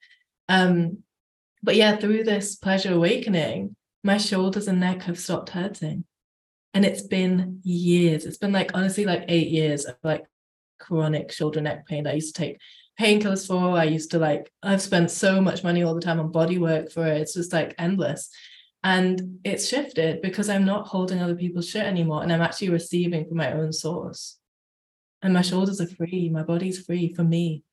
[0.48, 1.00] Um
[1.64, 6.06] but yeah through this pleasure awakening my shoulders and neck have stopped hurting
[6.74, 8.26] and it's been years.
[8.26, 10.26] It's been like honestly like eight years of like
[10.80, 12.60] chronic shoulder neck pain i used to take
[13.00, 13.78] painkillers for.
[13.78, 16.92] I used to like i've spent so much money all the time on body work
[16.92, 17.22] for it.
[17.22, 18.30] It's just like endless.
[18.84, 23.26] And it's shifted because i'm not holding other people's shit anymore and i'm actually receiving
[23.26, 24.38] from my own source.
[25.22, 26.30] And my shoulders are free.
[26.30, 27.64] My body's free for me.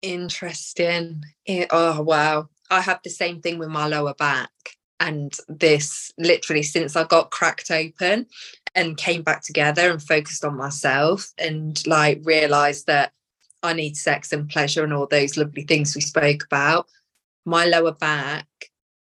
[0.00, 1.22] Interesting.
[1.46, 2.48] Eh, Oh, wow.
[2.70, 4.50] I have the same thing with my lower back.
[5.02, 8.26] And this literally since I got cracked open
[8.76, 13.12] and came back together and focused on myself and like realized that
[13.64, 16.86] I need sex and pleasure and all those lovely things we spoke about,
[17.44, 18.46] my lower back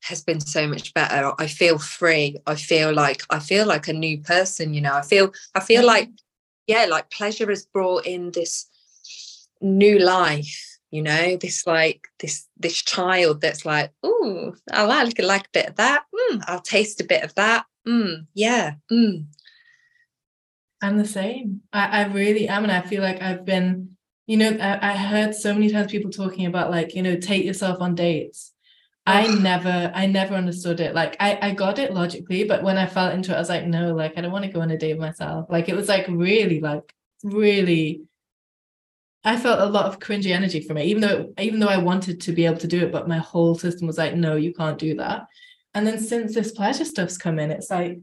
[0.04, 1.32] has been so much better.
[1.38, 2.38] I feel free.
[2.46, 4.94] I feel like I feel like a new person, you know.
[4.94, 5.88] I feel I feel mm-hmm.
[5.88, 6.10] like
[6.66, 8.66] yeah, like pleasure has brought in this
[9.60, 15.46] new life you know this like this this child that's like oh i like like
[15.46, 19.26] a bit of that mm, i'll taste a bit of that mm, yeah mm.
[20.82, 21.62] I'm the same.
[21.72, 22.64] I, I really am.
[22.64, 26.10] And I feel like I've been, you know, I, I heard so many times people
[26.10, 28.52] talking about like, you know, take yourself on dates.
[29.06, 30.94] I never, I never understood it.
[30.94, 33.66] Like I, I got it logically, but when I fell into it, I was like,
[33.66, 35.46] no, like I don't want to go on a date with myself.
[35.48, 38.02] Like it was like really, like really.
[39.24, 42.20] I felt a lot of cringy energy from it, even though even though I wanted
[42.22, 44.78] to be able to do it, but my whole system was like, no, you can't
[44.78, 45.26] do that.
[45.74, 47.98] And then since this pleasure stuff's come in, it's like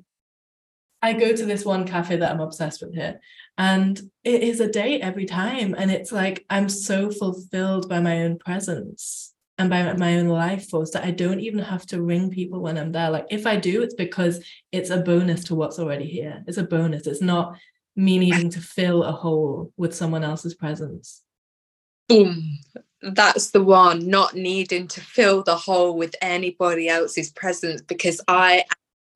[1.01, 3.19] I go to this one cafe that I'm obsessed with here,
[3.57, 5.75] and it is a date every time.
[5.77, 10.69] And it's like I'm so fulfilled by my own presence and by my own life
[10.69, 13.09] force that I don't even have to ring people when I'm there.
[13.09, 14.41] Like if I do, it's because
[14.71, 16.43] it's a bonus to what's already here.
[16.47, 17.07] It's a bonus.
[17.07, 17.57] It's not
[17.99, 21.21] me needing to fill a hole with someone else's presence.
[22.07, 22.59] Boom.
[23.01, 28.63] That's the one, not needing to fill the hole with anybody else's presence because I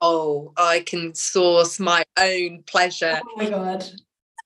[0.02, 3.20] oh, I can source my own pleasure.
[3.24, 3.86] Oh my god.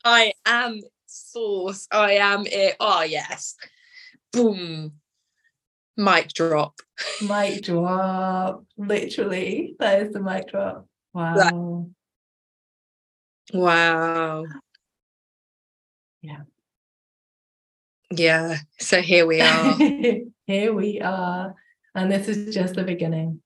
[0.03, 1.87] I am source.
[1.91, 2.75] I am it.
[2.79, 3.55] Oh yes.
[4.31, 4.93] Boom
[5.97, 6.79] mic drop.
[7.27, 8.63] Mic drop.
[8.77, 9.75] Literally.
[9.79, 10.87] That is the mic drop.
[11.13, 11.89] Wow.
[13.53, 14.45] Wow.
[16.21, 16.41] Yeah.
[18.11, 18.57] Yeah.
[18.79, 19.73] So here we are.
[20.45, 21.55] here we are.
[21.95, 23.41] And this is just the beginning.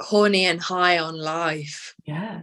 [0.00, 1.94] Horny and high on life.
[2.04, 2.42] Yeah.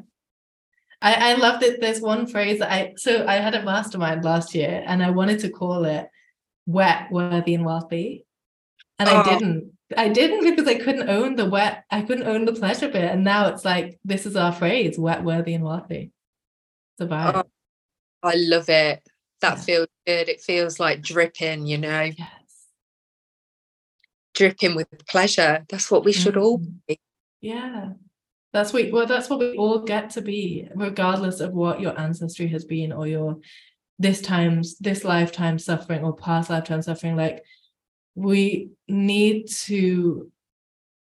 [1.02, 4.56] I, I love that there's one phrase that I so I had a mastermind last
[4.56, 6.08] year and I wanted to call it
[6.66, 8.26] wet, worthy, and wealthy
[9.00, 9.22] and oh.
[9.22, 9.72] I didn't.
[9.95, 11.86] I didn't because I couldn't own the wet.
[11.89, 15.24] I couldn't own the pleasure bit, and now it's like this is our phrase: wet,
[15.24, 16.12] worthy, and wealthy.
[16.98, 17.48] It's about.
[18.24, 19.04] Oh, I love it.
[19.41, 19.64] That yeah.
[19.64, 20.30] feels good.
[20.30, 22.02] It feels like dripping, you know.
[22.18, 22.30] Yes.
[24.34, 25.64] Dripping with pleasure.
[25.70, 26.43] That's what we should mm-hmm.
[26.43, 27.00] all be.
[27.41, 27.89] Yeah.
[28.52, 32.48] That's what well, that's what we all get to be, regardless of what your ancestry
[32.48, 33.38] has been or your
[34.00, 37.16] this time's this lifetime suffering or past lifetime suffering.
[37.16, 37.43] Like
[38.16, 40.32] we need to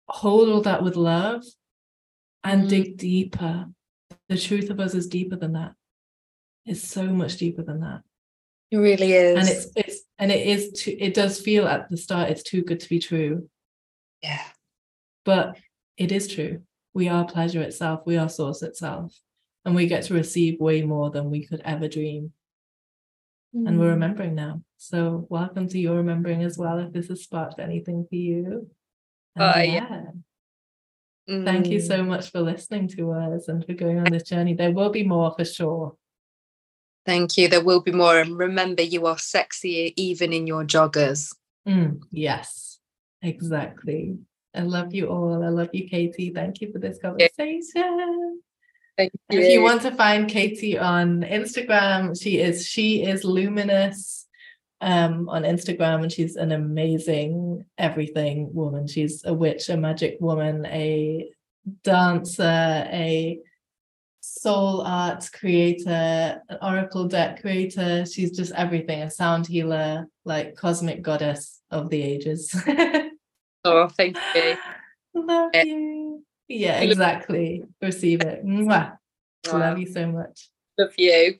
[0.08, 1.44] hold all that with love
[2.42, 2.68] and mm.
[2.68, 3.66] dig deeper.
[4.28, 5.75] The truth of us is deeper than that.
[6.66, 8.02] It's so much deeper than that.
[8.70, 9.38] It really is.
[9.38, 12.62] And it's it's and it is too it does feel at the start it's too
[12.62, 13.48] good to be true.
[14.22, 14.44] Yeah.
[15.24, 15.58] But
[15.96, 16.62] it is true.
[16.92, 18.00] We are pleasure itself.
[18.06, 19.14] We are source itself.
[19.64, 22.32] And we get to receive way more than we could ever dream
[23.56, 23.66] mm.
[23.66, 23.94] and we're mm.
[23.94, 24.62] remembering now.
[24.76, 26.78] So welcome to your remembering as well.
[26.78, 28.70] If this has sparked anything for you.
[29.38, 30.02] Oh uh, yeah.
[31.28, 31.44] Mm.
[31.44, 32.08] Thank you so mm.
[32.08, 34.54] much for listening to us and for going on this journey.
[34.54, 35.96] There will be more for sure.
[37.06, 37.48] Thank you.
[37.48, 38.18] There will be more.
[38.18, 41.34] And remember, you are sexy even in your joggers.
[41.66, 42.78] Mm, yes,
[43.22, 44.18] exactly.
[44.54, 45.44] I love you all.
[45.44, 46.32] I love you, Katie.
[46.34, 48.40] Thank you for this conversation.
[48.96, 49.38] Thank you.
[49.38, 54.26] If you want to find Katie on Instagram, she is she is luminous
[54.80, 58.86] um on Instagram and she's an amazing everything woman.
[58.86, 61.30] She's a witch, a magic woman, a
[61.84, 63.38] dancer, a
[64.40, 68.04] soul art creator, an oracle deck creator.
[68.06, 72.54] She's just everything, a sound healer, like cosmic goddess of the ages.
[73.64, 74.56] oh, thank you.
[75.14, 76.24] Love you.
[76.48, 77.64] Yeah, exactly.
[77.80, 78.44] Receive it.
[78.44, 78.98] Mwah.
[79.52, 80.50] Love you so much.
[80.78, 81.38] Love you.